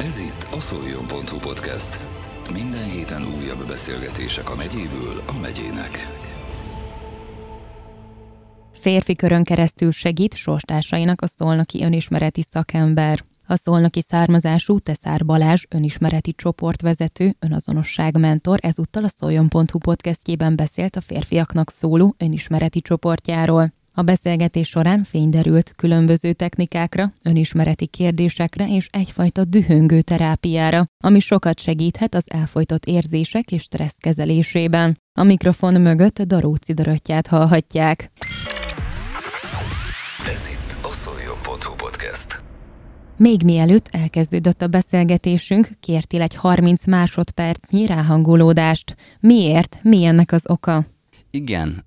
Ez 0.00 0.18
itt 0.18 0.46
a 0.52 0.60
szoljon.hu 0.60 1.38
podcast. 1.38 2.00
Minden 2.52 2.90
héten 2.90 3.22
újabb 3.22 3.66
beszélgetések 3.66 4.50
a 4.50 4.54
megyéből 4.54 5.22
a 5.26 5.38
megyének. 5.40 5.90
Férfi 8.72 9.14
körön 9.14 9.44
keresztül 9.44 9.90
segít 9.90 10.34
sorstársainak 10.34 11.20
a 11.20 11.26
szolnoki 11.26 11.82
önismereti 11.82 12.42
szakember. 12.50 13.24
A 13.46 13.56
szolnoki 13.56 14.02
származású 14.08 14.78
Teszár 14.78 15.24
Balázs 15.24 15.64
önismereti 15.68 16.32
csoportvezető, 16.32 17.36
önazonosságmentor 17.38 18.58
ezúttal 18.62 19.04
a 19.04 19.08
szoljon.hu 19.08 19.78
podcastjében 19.78 20.56
beszélt 20.56 20.96
a 20.96 21.00
férfiaknak 21.00 21.70
szóló 21.70 22.14
önismereti 22.18 22.80
csoportjáról. 22.80 23.72
A 23.98 24.02
beszélgetés 24.02 24.68
során 24.68 25.04
fény 25.04 25.28
derült 25.28 25.72
különböző 25.76 26.32
technikákra, 26.32 27.12
önismereti 27.22 27.86
kérdésekre 27.86 28.68
és 28.68 28.88
egyfajta 28.92 29.44
dühöngő 29.44 30.02
terápiára, 30.02 30.86
ami 31.04 31.20
sokat 31.20 31.60
segíthet 31.60 32.14
az 32.14 32.24
elfolytott 32.26 32.84
érzések 32.84 33.52
és 33.52 33.62
stressz 33.62 33.96
kezelésében. 33.98 34.98
A 35.18 35.22
mikrofon 35.22 35.80
mögött 35.80 36.22
Daróci 36.22 36.72
Dorottyát 36.72 37.26
hallhatják. 37.26 38.10
Ez 40.28 40.48
itt 40.48 40.84
a 40.84 40.92
szoljon.hu 40.92 41.74
podcast. 41.76 42.42
Még 43.16 43.42
mielőtt 43.42 43.88
elkezdődött 43.90 44.62
a 44.62 44.66
beszélgetésünk, 44.66 45.68
kértél 45.80 46.22
egy 46.22 46.34
30 46.34 46.86
másodpercnyi 46.86 47.86
ráhangolódást. 47.86 48.96
Miért? 49.20 49.78
Mi 49.82 50.04
ennek 50.04 50.32
az 50.32 50.42
oka? 50.46 50.86
Igen, 51.30 51.84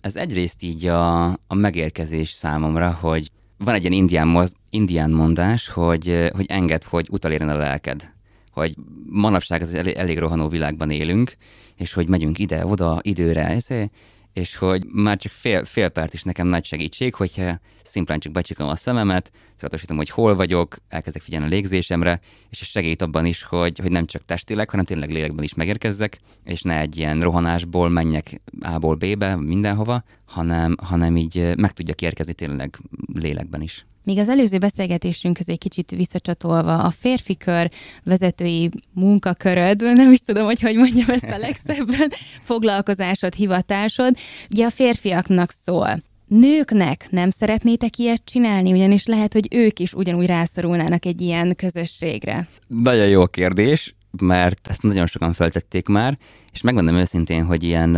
ez 0.00 0.16
egyrészt 0.16 0.62
így 0.62 0.86
a, 0.86 1.26
a 1.28 1.54
megérkezés 1.54 2.30
számomra, 2.30 2.92
hogy 2.92 3.30
van 3.58 3.74
egy 3.74 3.80
ilyen 3.80 3.92
indián, 3.92 4.26
moz, 4.26 4.52
indián 4.70 5.10
mondás, 5.10 5.68
hogy, 5.68 6.08
eh, 6.08 6.30
hogy 6.30 6.46
enged, 6.48 6.84
hogy 6.84 7.08
utalérjen 7.10 7.48
a 7.48 7.56
lelked. 7.56 8.12
Hogy 8.50 8.74
manapság 9.06 9.60
az 9.60 9.74
elég, 9.74 9.94
elég 9.94 10.18
rohanó 10.18 10.48
világban 10.48 10.90
élünk, 10.90 11.36
és 11.76 11.92
hogy 11.92 12.08
megyünk 12.08 12.38
ide-oda 12.38 12.98
időre, 13.02 13.46
ezért, 13.46 13.90
és 14.34 14.56
hogy 14.56 14.84
már 14.86 15.16
csak 15.16 15.32
fél, 15.32 15.64
fél 15.64 15.88
perc 15.88 16.14
is 16.14 16.22
nekem 16.22 16.46
nagy 16.46 16.64
segítség, 16.64 17.14
hogyha 17.14 17.58
szimplán 17.82 18.18
csak 18.18 18.32
becsikom 18.32 18.68
a 18.68 18.76
szememet, 18.76 19.32
tudatosítom, 19.56 19.96
hogy 19.96 20.10
hol 20.10 20.34
vagyok, 20.34 20.76
elkezdek 20.88 21.22
figyelni 21.22 21.46
a 21.46 21.48
légzésemre, 21.48 22.20
és 22.50 22.60
ez 22.60 22.66
segít 22.66 23.02
abban 23.02 23.26
is, 23.26 23.42
hogy, 23.42 23.78
hogy 23.78 23.90
nem 23.90 24.06
csak 24.06 24.24
testileg, 24.24 24.70
hanem 24.70 24.84
tényleg 24.84 25.10
lélekben 25.10 25.44
is 25.44 25.54
megérkezzek, 25.54 26.18
és 26.44 26.62
ne 26.62 26.80
egy 26.80 26.96
ilyen 26.96 27.20
rohanásból 27.20 27.88
menjek 27.88 28.40
A-ból 28.60 28.94
B-be, 28.94 29.36
mindenhova, 29.36 30.02
hanem, 30.24 30.76
hanem 30.82 31.16
így 31.16 31.52
meg 31.56 31.72
tudjak 31.72 32.02
érkezni 32.02 32.34
tényleg 32.34 32.78
lélekben 33.12 33.60
is. 33.60 33.86
Még 34.04 34.18
az 34.18 34.28
előző 34.28 34.58
beszélgetésünkhöz 34.58 35.48
egy 35.48 35.58
kicsit 35.58 35.90
visszacsatolva, 35.90 36.78
a 36.78 36.90
férfi 36.90 37.36
kör 37.36 37.70
vezetői 38.04 38.70
munkaköröd, 38.92 39.82
nem 39.82 40.12
is 40.12 40.20
tudom, 40.20 40.44
hogy 40.44 40.60
hogy 40.60 40.76
mondjam 40.76 41.08
ezt 41.08 41.30
a 41.30 41.38
legszebben, 41.38 42.12
foglalkozásod, 42.50 43.34
hivatásod, 43.34 44.16
ugye 44.50 44.66
a 44.66 44.70
férfiaknak 44.70 45.50
szól. 45.50 46.02
Nőknek 46.26 47.06
nem 47.10 47.30
szeretnétek 47.30 47.98
ilyet 47.98 48.22
csinálni, 48.24 48.72
ugyanis 48.72 49.06
lehet, 49.06 49.32
hogy 49.32 49.48
ők 49.50 49.78
is 49.78 49.92
ugyanúgy 49.92 50.26
rászorulnának 50.26 51.04
egy 51.04 51.20
ilyen 51.20 51.56
közösségre. 51.56 52.48
Nagyon 52.66 53.08
jó 53.08 53.26
kérdés, 53.26 53.94
mert 54.20 54.68
ezt 54.68 54.82
nagyon 54.82 55.06
sokan 55.06 55.32
feltették 55.32 55.86
már, 55.86 56.18
és 56.52 56.60
megmondom 56.60 56.96
őszintén, 56.96 57.44
hogy 57.44 57.62
ilyen 57.62 57.96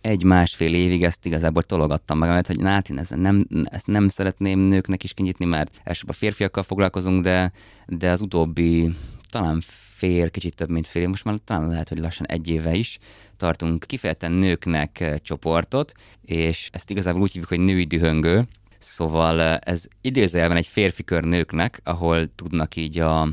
egy-másfél 0.00 0.74
évig 0.74 1.04
ezt 1.04 1.26
igazából 1.26 1.62
tologattam 1.62 2.18
magam, 2.18 2.34
hogy 2.34 2.56
hát 2.62 2.88
én 2.88 2.98
ezt 2.98 3.16
nem, 3.16 3.46
ezt 3.64 3.86
nem 3.86 4.08
szeretném 4.08 4.58
nőknek 4.58 5.02
is 5.02 5.12
kinyitni, 5.12 5.44
mert 5.44 5.80
elsőbb 5.84 6.08
a 6.08 6.12
férfiakkal 6.12 6.62
foglalkozunk, 6.62 7.22
de, 7.22 7.52
de 7.86 8.10
az 8.10 8.20
utóbbi 8.20 8.94
talán 9.30 9.62
fél, 9.66 10.30
kicsit 10.30 10.54
több, 10.54 10.70
mint 10.70 10.86
fél, 10.86 11.08
most 11.08 11.24
már 11.24 11.38
talán 11.44 11.68
lehet, 11.68 11.88
hogy 11.88 11.98
lassan 11.98 12.26
egy 12.26 12.48
éve 12.48 12.74
is 12.74 12.98
tartunk 13.36 13.84
kifejezetten 13.86 14.32
nőknek 14.32 15.00
eh, 15.00 15.18
csoportot, 15.18 15.92
és 16.22 16.68
ezt 16.72 16.90
igazából 16.90 17.20
úgy 17.20 17.32
hívjuk, 17.32 17.48
hogy 17.48 17.60
női 17.60 17.84
dühöngő, 17.84 18.48
Szóval 18.82 19.40
eh, 19.40 19.56
ez 19.60 19.84
idézőjelben 20.00 20.56
egy 20.56 20.66
férfi 20.66 21.04
kör 21.04 21.24
nőknek, 21.24 21.80
ahol 21.84 22.34
tudnak 22.34 22.76
így 22.76 22.98
a, 22.98 23.28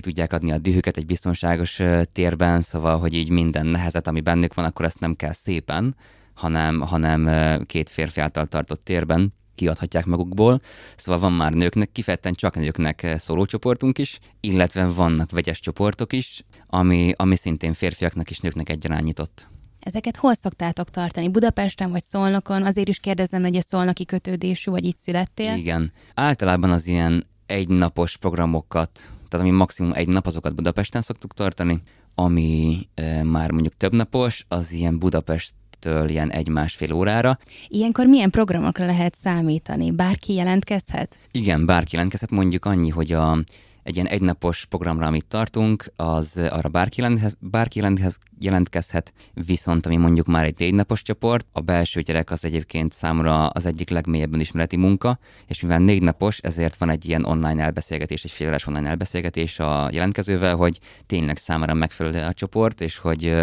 ki 0.00 0.06
tudják 0.06 0.32
adni 0.32 0.52
a 0.52 0.58
dühüket 0.58 0.96
egy 0.96 1.06
biztonságos 1.06 1.80
térben, 2.12 2.60
szóval, 2.60 2.98
hogy 2.98 3.14
így 3.14 3.30
minden 3.30 3.66
nehezet, 3.66 4.06
ami 4.06 4.20
bennük 4.20 4.54
van, 4.54 4.64
akkor 4.64 4.84
ezt 4.84 5.00
nem 5.00 5.14
kell 5.14 5.32
szépen, 5.32 5.94
hanem, 6.34 6.80
hanem 6.80 7.28
két 7.66 7.88
férfi 7.88 8.20
által 8.20 8.46
tartott 8.46 8.84
térben 8.84 9.32
kiadhatják 9.54 10.06
magukból. 10.06 10.60
Szóval 10.96 11.20
van 11.20 11.32
már 11.32 11.52
nőknek, 11.52 11.92
kifejezetten 11.92 12.34
csak 12.34 12.56
nőknek 12.56 13.14
szóló 13.16 13.44
csoportunk 13.44 13.98
is, 13.98 14.18
illetve 14.40 14.86
vannak 14.86 15.30
vegyes 15.30 15.60
csoportok 15.60 16.12
is, 16.12 16.44
ami, 16.66 17.12
ami 17.16 17.36
szintén 17.36 17.72
férfiaknak 17.72 18.30
és 18.30 18.38
nőknek 18.38 18.68
egyaránt 18.68 19.04
nyitott. 19.04 19.48
Ezeket 19.80 20.16
hol 20.16 20.34
szoktátok 20.34 20.90
tartani? 20.90 21.28
Budapesten 21.28 21.90
vagy 21.90 22.02
Szolnokon? 22.02 22.62
Azért 22.62 22.88
is 22.88 22.98
kérdezem, 22.98 23.42
hogy 23.42 23.56
a 23.56 23.62
szolnoki 23.62 24.04
kötődésű, 24.04 24.70
vagy 24.70 24.84
itt 24.84 24.96
születtél. 24.96 25.56
Igen. 25.56 25.92
Általában 26.14 26.70
az 26.70 26.86
ilyen 26.86 27.26
egynapos 27.46 28.16
programokat, 28.16 29.00
tehát 29.30 29.46
ami 29.46 29.56
maximum 29.56 29.92
egy 29.92 30.08
nap, 30.08 30.26
azokat 30.26 30.54
Budapesten 30.54 31.02
szoktuk 31.02 31.34
tartani, 31.34 31.82
ami 32.14 32.78
e, 32.94 33.22
már 33.22 33.50
mondjuk 33.50 33.76
több 33.76 33.92
napos, 33.92 34.44
az 34.48 34.72
ilyen 34.72 34.98
Budapesttől 34.98 36.08
ilyen 36.08 36.30
egy-másfél 36.30 36.92
órára. 36.92 37.38
Ilyenkor 37.68 38.06
milyen 38.06 38.30
programokra 38.30 38.86
lehet 38.86 39.14
számítani? 39.14 39.90
Bárki 39.90 40.34
jelentkezhet? 40.34 41.18
Igen, 41.30 41.66
bárki 41.66 41.94
jelentkezhet, 41.94 42.30
mondjuk 42.30 42.64
annyi, 42.64 42.88
hogy 42.88 43.12
a, 43.12 43.38
egy 43.82 43.94
ilyen 43.94 44.06
egynapos 44.06 44.64
programra, 44.64 45.06
amit 45.06 45.26
tartunk, 45.26 45.92
az 45.96 46.36
arra 46.50 46.68
bárki, 46.68 47.00
jelenthez, 47.00 47.36
bárki 47.38 47.78
jelenthez, 47.78 48.18
jelentkezhet, 48.38 49.12
viszont 49.34 49.86
ami 49.86 49.96
mondjuk 49.96 50.26
már 50.26 50.44
egy 50.44 50.58
négynapos 50.58 51.02
csoport, 51.02 51.46
a 51.52 51.60
belső 51.60 52.00
gyerek 52.00 52.30
az 52.30 52.44
egyébként 52.44 52.92
számomra 52.92 53.46
az 53.46 53.66
egyik 53.66 53.90
legmélyebben 53.90 54.40
ismereti 54.40 54.76
munka, 54.76 55.18
és 55.46 55.60
mivel 55.60 55.78
négy 55.78 56.02
napos, 56.02 56.38
ezért 56.38 56.76
van 56.76 56.90
egy 56.90 57.04
ilyen 57.04 57.24
online 57.24 57.62
elbeszélgetés, 57.62 58.24
egy 58.24 58.30
féleres 58.30 58.66
online 58.66 58.88
elbeszélgetés 58.88 59.58
a 59.58 59.88
jelentkezővel, 59.92 60.56
hogy 60.56 60.78
tényleg 61.06 61.36
számára 61.36 61.74
megfelelő 61.74 62.24
a 62.24 62.32
csoport, 62.32 62.80
és 62.80 62.98
hogy 62.98 63.34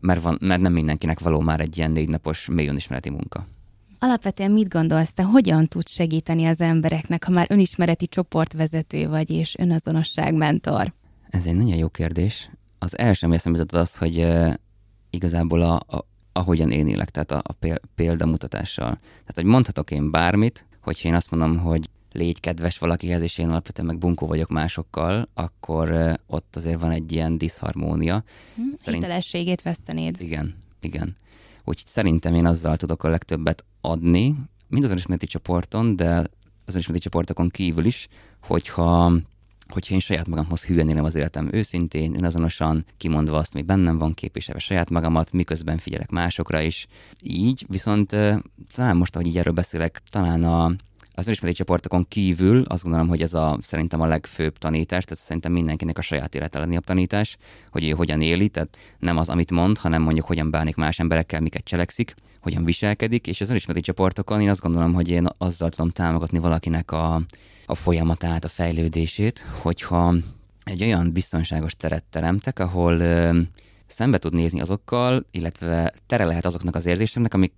mert, 0.00 0.22
van, 0.22 0.38
mert 0.40 0.60
nem 0.60 0.72
mindenkinek 0.72 1.20
való 1.20 1.40
már 1.40 1.60
egy 1.60 1.76
ilyen 1.76 1.90
négy 1.90 2.08
napos 2.08 2.48
mély 2.52 2.68
önismereti 2.68 3.10
munka. 3.10 3.46
Alapvetően 4.04 4.50
mit 4.50 4.68
gondolsz, 4.68 5.12
te 5.12 5.22
hogyan 5.22 5.66
tudsz 5.66 5.90
segíteni 5.90 6.46
az 6.46 6.60
embereknek, 6.60 7.24
ha 7.24 7.30
már 7.30 7.46
önismereti 7.50 8.06
csoportvezető 8.06 9.08
vagy 9.08 9.30
és 9.30 9.54
önazonosságmentor? 9.58 10.92
Ez 11.30 11.46
egy 11.46 11.54
nagyon 11.54 11.76
jó 11.76 11.88
kérdés. 11.88 12.50
Az 12.78 12.98
első, 12.98 13.26
ami 13.26 13.34
eszembe 13.34 13.58
jutott 13.58 13.80
az, 13.80 13.96
hogy 13.96 14.18
uh, 14.18 14.54
igazából 15.10 15.62
a, 15.62 15.74
a, 15.74 16.06
ahogyan 16.32 16.70
én 16.70 16.88
élek, 16.88 17.10
tehát 17.10 17.30
a, 17.30 17.40
a 17.44 17.52
pél- 17.52 17.80
példamutatással. 17.94 18.98
Tehát, 19.00 19.34
hogy 19.34 19.44
mondhatok 19.44 19.90
én 19.90 20.10
bármit, 20.10 20.66
hogyha 20.80 21.08
én 21.08 21.14
azt 21.14 21.30
mondom, 21.30 21.58
hogy 21.58 21.88
légy 22.12 22.40
kedves 22.40 22.78
valakihez, 22.78 23.22
és 23.22 23.38
én 23.38 23.48
alapvetően 23.48 23.86
meg 23.86 23.98
bunkó 23.98 24.26
vagyok 24.26 24.48
másokkal, 24.48 25.28
akkor 25.34 25.90
uh, 25.90 26.14
ott 26.26 26.56
azért 26.56 26.80
van 26.80 26.90
egy 26.90 27.12
ilyen 27.12 27.38
diszharmónia. 27.38 28.24
Hm? 28.54 28.92
Hitelességét 28.92 29.62
vesztenéd. 29.62 30.20
Igen, 30.20 30.54
igen. 30.80 31.16
Úgyhogy 31.64 31.86
szerintem 31.86 32.34
én 32.34 32.46
azzal 32.46 32.76
tudok 32.76 33.04
a 33.04 33.08
legtöbbet 33.08 33.64
adni, 33.84 34.36
mind 34.68 34.84
az 34.84 34.90
önismereti 34.90 35.26
csoporton, 35.26 35.96
de 35.96 36.16
az 36.64 36.74
önismereti 36.74 37.04
csoportokon 37.04 37.48
kívül 37.48 37.84
is, 37.84 38.08
hogyha 38.40 39.12
hogyha 39.68 39.94
én 39.94 40.00
saját 40.00 40.26
magamhoz 40.26 40.64
hülyen 40.64 40.88
élem 40.88 41.04
az 41.04 41.14
életem 41.14 41.48
őszintén, 41.52 42.14
én 42.14 42.24
azonosan 42.24 42.84
kimondva 42.96 43.36
azt, 43.36 43.54
ami 43.54 43.64
bennem 43.64 43.98
van, 43.98 44.14
képviselve 44.14 44.60
saját 44.60 44.90
magamat, 44.90 45.32
miközben 45.32 45.78
figyelek 45.78 46.10
másokra 46.10 46.60
is. 46.60 46.86
Így, 47.22 47.66
viszont 47.68 48.16
talán 48.72 48.96
most, 48.96 49.14
ahogy 49.14 49.26
így 49.26 49.38
erről 49.38 49.52
beszélek, 49.52 50.02
talán 50.10 50.44
a, 50.44 50.64
az 51.14 51.26
önismereti 51.26 51.58
csoportokon 51.58 52.06
kívül 52.08 52.62
azt 52.62 52.82
gondolom, 52.82 53.08
hogy 53.08 53.22
ez 53.22 53.34
a, 53.34 53.58
szerintem 53.62 54.00
a 54.00 54.06
legfőbb 54.06 54.58
tanítás, 54.58 55.04
tehát 55.04 55.22
szerintem 55.22 55.52
mindenkinek 55.52 55.98
a 55.98 56.02
saját 56.02 56.34
élete 56.34 56.60
a 56.60 56.80
tanítás, 56.80 57.36
hogy 57.70 57.84
ő 57.84 57.90
hogyan 57.90 58.20
éli, 58.20 58.48
tehát 58.48 58.78
nem 58.98 59.16
az, 59.16 59.28
amit 59.28 59.50
mond, 59.50 59.78
hanem 59.78 60.02
mondjuk 60.02 60.26
hogyan 60.26 60.50
bánik 60.50 60.76
más 60.76 60.98
emberekkel, 60.98 61.40
miket 61.40 61.64
cselekszik, 61.64 62.14
hogyan 62.44 62.64
viselkedik, 62.64 63.26
és 63.26 63.40
az 63.40 63.50
önismereti 63.50 63.84
csoportokon 63.84 64.40
én 64.40 64.48
azt 64.48 64.60
gondolom, 64.60 64.92
hogy 64.92 65.08
én 65.08 65.26
azzal 65.38 65.68
tudom 65.68 65.90
támogatni 65.90 66.38
valakinek 66.38 66.90
a, 66.90 67.22
a 67.66 67.74
folyamatát, 67.74 68.44
a 68.44 68.48
fejlődését, 68.48 69.38
hogyha 69.38 70.14
egy 70.64 70.82
olyan 70.82 71.12
biztonságos 71.12 71.76
teret 71.76 72.04
teremtek, 72.10 72.58
ahol 72.58 72.98
ö, 72.98 73.40
szembe 73.86 74.18
tud 74.18 74.32
nézni 74.32 74.60
azokkal, 74.60 75.26
illetve 75.30 75.92
tere 76.06 76.24
lehet 76.24 76.44
azoknak 76.44 76.74
az 76.74 76.86
érzéseknek, 76.86 77.34
amik 77.34 77.52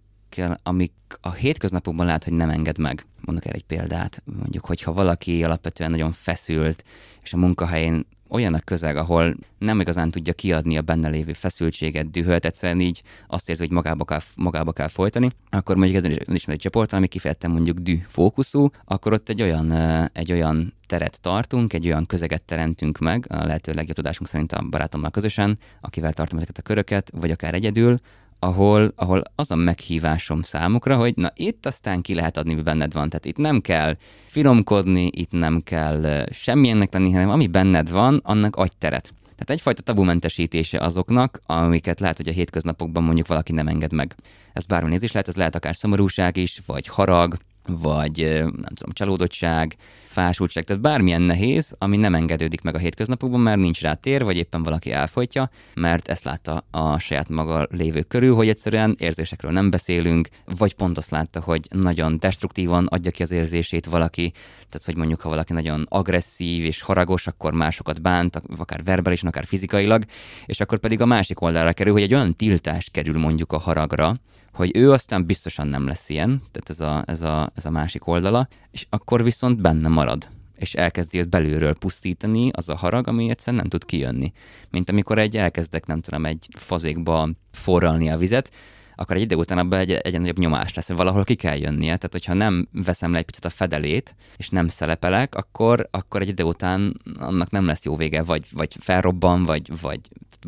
amik 0.63 0.93
a 1.21 1.33
hétköznapokban 1.33 2.07
lehet, 2.07 2.25
hogy 2.25 2.33
nem 2.33 2.51
enged 2.51 2.79
meg. 2.79 3.07
Mondok 3.21 3.47
erre 3.47 3.55
egy 3.55 3.65
példát. 3.65 4.23
Mondjuk, 4.25 4.65
hogyha 4.65 4.93
valaki 4.93 5.45
alapvetően 5.45 5.91
nagyon 5.91 6.13
feszült, 6.13 6.85
és 7.23 7.33
a 7.33 7.37
munkahelyén 7.37 8.07
olyan 8.29 8.55
a 8.55 8.61
közeg, 8.61 8.97
ahol 8.97 9.37
nem 9.59 9.81
igazán 9.81 10.11
tudja 10.11 10.33
kiadni 10.33 10.77
a 10.77 10.83
benne 10.83 11.09
lévő 11.09 11.33
feszültséget, 11.33 12.11
dühöt, 12.11 12.45
egyszerűen 12.45 12.81
így 12.81 13.03
azt 13.27 13.49
érzi, 13.49 13.63
hogy 13.63 13.73
magába 13.73 14.05
kell, 14.05 14.21
magába 14.37 14.73
kell 14.73 14.89
folytani, 14.89 15.31
akkor 15.51 15.77
mondjuk 15.77 16.05
ez 16.05 16.19
önismereti 16.27 16.63
csoport, 16.63 16.93
ami 16.93 17.07
kifejezetten 17.07 17.51
mondjuk 17.51 17.79
dű 17.79 17.99
fókuszú, 18.09 18.69
akkor 18.85 19.13
ott 19.13 19.29
egy 19.29 19.43
olyan, 19.43 19.73
egy 20.13 20.33
olyan 20.33 20.75
teret 20.87 21.21
tartunk, 21.21 21.73
egy 21.73 21.87
olyan 21.87 22.07
közeget 22.07 22.43
teremtünk 22.43 22.99
meg, 22.99 23.27
a 23.29 23.45
lehető 23.45 23.73
legjobb 23.73 23.97
tudásunk 23.97 24.29
szerint 24.29 24.53
a 24.53 24.67
barátommal 24.71 25.11
közösen, 25.11 25.59
akivel 25.81 26.13
tartom 26.13 26.37
ezeket 26.37 26.59
a 26.59 26.63
köröket, 26.63 27.11
vagy 27.15 27.31
akár 27.31 27.55
egyedül, 27.55 27.99
ahol, 28.39 28.93
ahol 28.97 29.23
az 29.35 29.51
a 29.51 29.55
meghívásom 29.55 30.43
számukra, 30.43 30.97
hogy 30.97 31.17
na 31.17 31.31
itt 31.35 31.67
aztán 31.67 32.01
ki 32.01 32.15
lehet 32.15 32.37
adni, 32.37 32.55
mi 32.55 32.63
benned 32.63 32.93
van. 32.93 33.09
Tehát 33.09 33.25
itt 33.25 33.37
nem 33.37 33.61
kell 33.61 33.97
finomkodni, 34.27 35.11
itt 35.13 35.31
nem 35.31 35.61
kell 35.65 36.27
semmilyennek 36.31 36.93
lenni, 36.93 37.13
hanem 37.13 37.31
ami 37.31 37.47
benned 37.47 37.91
van, 37.91 38.21
annak 38.25 38.57
adj 38.57 38.75
teret. 38.79 39.13
Tehát 39.23 39.51
egyfajta 39.51 39.83
tabumentesítése 39.83 40.79
azoknak, 40.79 41.41
amiket 41.47 42.01
lehet, 42.01 42.17
hogy 42.17 42.29
a 42.29 42.33
hétköznapokban 42.33 43.03
mondjuk 43.03 43.27
valaki 43.27 43.53
nem 43.53 43.69
enged 43.69 43.93
meg. 43.93 44.15
Ez 44.53 44.65
bármi 44.65 44.89
nézés 44.89 45.13
lehet, 45.13 45.29
ez 45.29 45.37
lehet 45.37 45.55
akár 45.55 45.77
szomorúság 45.77 46.37
is, 46.37 46.61
vagy 46.67 46.87
harag, 46.87 47.37
vagy 47.67 48.17
nem 48.43 48.75
tudom, 48.75 48.93
csalódottság, 48.93 49.77
fásultság, 50.05 50.65
tehát 50.65 50.83
bármilyen 50.83 51.23
nehéz, 51.23 51.75
ami 51.79 51.97
nem 51.97 52.15
engedődik 52.15 52.61
meg 52.61 52.75
a 52.75 52.79
hétköznapokban, 52.79 53.41
mert 53.41 53.59
nincs 53.59 53.81
rá 53.81 53.95
tér, 53.95 54.25
vagy 54.25 54.37
éppen 54.37 54.63
valaki 54.63 54.93
elfolytja, 54.93 55.51
mert 55.75 56.09
ezt 56.09 56.25
látta 56.25 56.65
a 56.71 56.99
saját 56.99 57.29
maga 57.29 57.67
lévő 57.71 58.03
körül, 58.03 58.35
hogy 58.35 58.49
egyszerűen 58.49 58.97
érzésekről 58.99 59.53
nem 59.53 59.71
beszélünk, 59.71 60.29
vagy 60.45 60.75
pont 60.75 60.99
azt 60.99 61.11
látta, 61.11 61.41
hogy 61.41 61.67
nagyon 61.71 62.19
destruktívan 62.19 62.87
adja 62.87 63.11
ki 63.11 63.23
az 63.23 63.31
érzését 63.31 63.87
valaki, 63.87 64.31
tehát 64.69 64.85
hogy 64.85 64.97
mondjuk 64.97 65.21
ha 65.21 65.29
valaki 65.29 65.53
nagyon 65.53 65.87
agresszív 65.89 66.65
és 66.65 66.81
haragos, 66.81 67.27
akkor 67.27 67.53
másokat 67.53 68.03
bánt, 68.03 68.43
akár 68.57 68.83
verbálisan, 68.83 69.29
akár 69.29 69.45
fizikailag, 69.47 70.05
és 70.47 70.61
akkor 70.61 70.79
pedig 70.79 71.01
a 71.01 71.07
másik 71.07 71.41
oldalra 71.41 71.73
kerül, 71.73 71.93
hogy 71.93 72.03
egy 72.03 72.15
olyan 72.15 72.37
tiltás 72.37 72.89
kerül 72.91 73.19
mondjuk 73.19 73.53
a 73.53 73.59
haragra, 73.59 74.15
hogy 74.57 74.77
ő 74.77 74.93
aztán 74.93 75.27
biztosan 75.27 75.67
nem 75.67 75.87
lesz 75.87 76.09
ilyen, 76.09 76.43
tehát 76.51 76.71
ez 76.71 76.81
a, 76.81 77.03
ez 77.07 77.23
a, 77.23 77.51
ez 77.55 77.65
a 77.65 77.71
másik 77.71 78.07
oldala, 78.07 78.49
és 78.71 78.87
akkor 78.91 79.23
viszont 79.23 79.61
benne 79.61 79.89
marad 79.89 80.29
és 80.57 80.75
elkezdi 80.75 81.19
őt 81.19 81.29
belülről 81.29 81.75
pusztítani, 81.75 82.51
az 82.53 82.69
a 82.69 82.77
harag, 82.77 83.09
ami 83.09 83.31
egyszerűen 83.31 83.63
nem 83.63 83.71
tud 83.71 83.85
kijönni. 83.85 84.33
Mint 84.71 84.91
amikor 84.91 85.19
egy 85.19 85.37
elkezdek, 85.37 85.87
nem 85.87 86.01
tudom, 86.01 86.27
egy 86.27 86.47
fazékba 86.51 87.31
forralni 87.53 88.09
a 88.09 88.17
vizet, 88.17 88.51
akkor 88.95 89.17
egy 89.17 89.23
idő 89.23 89.37
után 89.37 89.59
abban 89.59 89.79
egy, 89.79 89.93
egy 89.93 90.21
nagyobb 90.21 90.39
nyomás 90.39 90.75
lesz, 90.75 90.87
hogy 90.87 90.97
valahol 90.97 91.25
ki 91.25 91.35
kell 91.35 91.57
jönnie. 91.57 91.97
Tehát, 91.97 92.13
hogyha 92.13 92.35
nem 92.35 92.69
veszem 92.73 93.13
le 93.13 93.19
egy 93.19 93.25
picit 93.25 93.45
a 93.45 93.51
fedelét, 93.51 94.15
és 94.37 94.49
nem 94.49 94.69
szelepelek, 94.69 95.35
akkor, 95.35 95.89
akkor 95.91 96.21
egy 96.21 96.29
idő 96.29 96.43
után 96.43 96.95
annak 97.19 97.51
nem 97.51 97.67
lesz 97.67 97.85
jó 97.85 97.97
vége, 97.97 98.23
vagy, 98.23 98.47
vagy 98.53 98.77
felrobban, 98.81 99.45
vagy, 99.45 99.81
vagy 99.81 100.01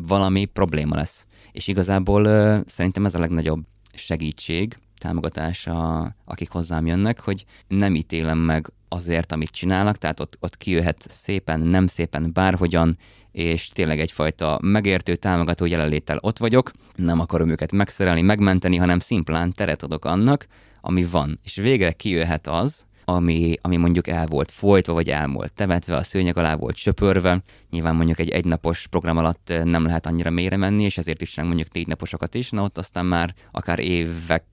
valami 0.07 0.45
probléma 0.45 0.95
lesz. 0.95 1.25
És 1.51 1.67
igazából 1.67 2.25
uh, 2.25 2.59
szerintem 2.65 3.05
ez 3.05 3.15
a 3.15 3.19
legnagyobb 3.19 3.63
segítség, 3.93 4.77
támogatása, 4.97 6.01
akik 6.25 6.49
hozzám 6.49 6.85
jönnek, 6.85 7.19
hogy 7.19 7.45
nem 7.67 7.95
ítélem 7.95 8.37
meg 8.37 8.71
azért, 8.87 9.31
amit 9.31 9.49
csinálnak, 9.49 9.97
tehát 9.97 10.19
ott, 10.19 10.37
ott 10.39 10.57
kijöhet 10.57 11.05
szépen, 11.09 11.59
nem 11.59 11.87
szépen, 11.87 12.29
bárhogyan, 12.33 12.97
és 13.31 13.67
tényleg 13.67 13.99
egyfajta 13.99 14.59
megértő, 14.61 15.15
támogató 15.15 15.65
jelenléttel 15.65 16.17
ott 16.21 16.37
vagyok, 16.37 16.71
nem 16.95 17.19
akarom 17.19 17.49
őket 17.49 17.71
megszerelni, 17.71 18.21
megmenteni, 18.21 18.75
hanem 18.75 18.99
szimplán 18.99 19.51
teret 19.51 19.83
adok 19.83 20.05
annak, 20.05 20.47
ami 20.81 21.05
van. 21.05 21.39
És 21.43 21.55
végre 21.55 21.91
kijöhet 21.91 22.47
az, 22.47 22.85
ami, 23.15 23.55
ami 23.61 23.77
mondjuk 23.77 24.07
el 24.07 24.25
volt 24.25 24.51
folytva, 24.51 24.93
vagy 24.93 25.09
el 25.09 25.27
volt 25.27 25.53
temetve, 25.53 25.95
a 25.95 26.03
szőnyeg 26.03 26.37
alá 26.37 26.55
volt 26.55 26.75
söpörve. 26.75 27.43
Nyilván 27.69 27.95
mondjuk 27.95 28.19
egy 28.19 28.29
egynapos 28.29 28.87
program 28.87 29.17
alatt 29.17 29.53
nem 29.63 29.85
lehet 29.85 30.05
annyira 30.05 30.29
mélyre 30.29 30.57
menni, 30.57 30.83
és 30.83 30.97
ezért 30.97 31.21
is 31.21 31.35
mondjuk 31.35 31.71
négy 31.71 31.87
naposokat 31.87 32.35
is, 32.35 32.49
na 32.49 32.63
ott 32.63 32.77
aztán 32.77 33.05
már 33.05 33.33
akár 33.51 33.79
évek 33.79 34.43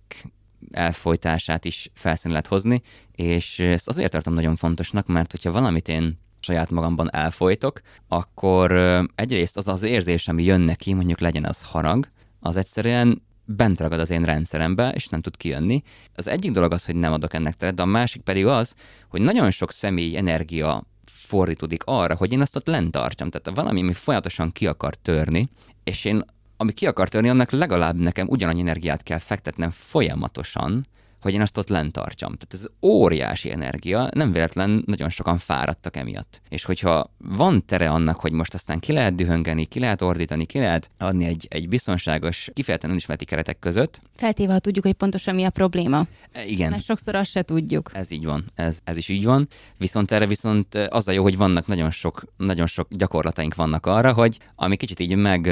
elfolytását 0.70 1.64
is 1.64 1.90
felszín 1.94 2.30
lehet 2.30 2.46
hozni, 2.46 2.82
és 3.12 3.58
ezt 3.58 3.88
azért 3.88 4.10
tartom 4.12 4.34
nagyon 4.34 4.56
fontosnak, 4.56 5.06
mert 5.06 5.30
hogyha 5.30 5.52
valamit 5.52 5.88
én 5.88 6.18
saját 6.40 6.70
magamban 6.70 7.14
elfolytok, 7.14 7.80
akkor 8.08 8.72
egyrészt 9.14 9.56
az 9.56 9.68
az 9.68 9.82
érzés, 9.82 10.28
ami 10.28 10.44
jön 10.44 10.60
neki, 10.60 10.94
mondjuk 10.94 11.20
legyen 11.20 11.44
az 11.44 11.62
harag, 11.62 12.08
az 12.40 12.56
egyszerűen 12.56 13.22
bent 13.46 13.80
ragad 13.80 14.00
az 14.00 14.10
én 14.10 14.22
rendszerembe, 14.22 14.90
és 14.90 15.06
nem 15.06 15.20
tud 15.20 15.36
kijönni. 15.36 15.82
Az 16.14 16.26
egyik 16.26 16.50
dolog 16.50 16.72
az, 16.72 16.84
hogy 16.84 16.96
nem 16.96 17.12
adok 17.12 17.34
ennek 17.34 17.54
teret, 17.56 17.74
de 17.74 17.82
a 17.82 17.86
másik 17.86 18.22
pedig 18.22 18.46
az, 18.46 18.74
hogy 19.08 19.20
nagyon 19.20 19.50
sok 19.50 19.72
személy 19.72 20.16
energia 20.16 20.82
fordítódik 21.04 21.82
arra, 21.84 22.14
hogy 22.14 22.32
én 22.32 22.40
azt 22.40 22.56
ott 22.56 22.66
lent 22.66 22.90
tartsam. 22.90 23.30
Tehát 23.30 23.58
valami, 23.58 23.80
ami 23.80 23.92
folyamatosan 23.92 24.52
ki 24.52 24.66
akar 24.66 24.94
törni, 24.94 25.48
és 25.84 26.04
én, 26.04 26.24
ami 26.56 26.72
ki 26.72 26.86
akar 26.86 27.08
törni, 27.08 27.28
annak 27.28 27.50
legalább 27.50 27.96
nekem 27.96 28.26
ugyanannyi 28.28 28.60
energiát 28.60 29.02
kell 29.02 29.18
fektetnem 29.18 29.70
folyamatosan, 29.70 30.86
hogy 31.26 31.34
én 31.34 31.40
azt 31.40 31.58
ott 31.58 31.68
lent 31.68 31.92
tartsam. 31.92 32.36
Tehát 32.36 32.54
ez 32.54 32.88
óriási 32.90 33.50
energia, 33.50 34.08
nem 34.14 34.32
véletlen 34.32 34.82
nagyon 34.86 35.10
sokan 35.10 35.38
fáradtak 35.38 35.96
emiatt. 35.96 36.40
És 36.48 36.64
hogyha 36.64 37.10
van 37.18 37.64
tere 37.64 37.90
annak, 37.90 38.20
hogy 38.20 38.32
most 38.32 38.54
aztán 38.54 38.78
ki 38.78 38.92
lehet 38.92 39.14
dühöngeni, 39.14 39.64
ki 39.64 39.78
lehet 39.78 40.02
ordítani, 40.02 40.44
ki 40.44 40.58
lehet 40.58 40.90
adni 40.98 41.24
egy, 41.24 41.46
egy 41.50 41.68
biztonságos, 41.68 42.50
kifejezetten 42.52 42.90
önismereti 42.90 43.24
keretek 43.24 43.58
között. 43.58 44.00
Feltéve, 44.16 44.52
ha 44.52 44.58
tudjuk, 44.58 44.84
hogy 44.84 44.94
pontosan 44.94 45.34
mi 45.34 45.44
a 45.44 45.50
probléma. 45.50 46.06
E, 46.32 46.44
igen. 46.44 46.70
Mert 46.70 46.84
sokszor 46.84 47.14
azt 47.14 47.30
se 47.30 47.42
tudjuk. 47.42 47.90
Ez 47.92 48.10
így 48.10 48.24
van, 48.24 48.44
ez, 48.54 48.78
ez 48.84 48.96
is 48.96 49.08
így 49.08 49.24
van. 49.24 49.48
Viszont 49.78 50.10
erre 50.10 50.26
viszont 50.26 50.74
az 50.74 51.08
a 51.08 51.12
jó, 51.12 51.22
hogy 51.22 51.36
vannak 51.36 51.66
nagyon 51.66 51.90
sok, 51.90 52.24
nagyon 52.36 52.66
sok 52.66 52.88
gyakorlataink 52.90 53.54
vannak 53.54 53.86
arra, 53.86 54.12
hogy 54.12 54.38
ami 54.54 54.76
kicsit 54.76 55.00
így 55.00 55.16
meg 55.16 55.46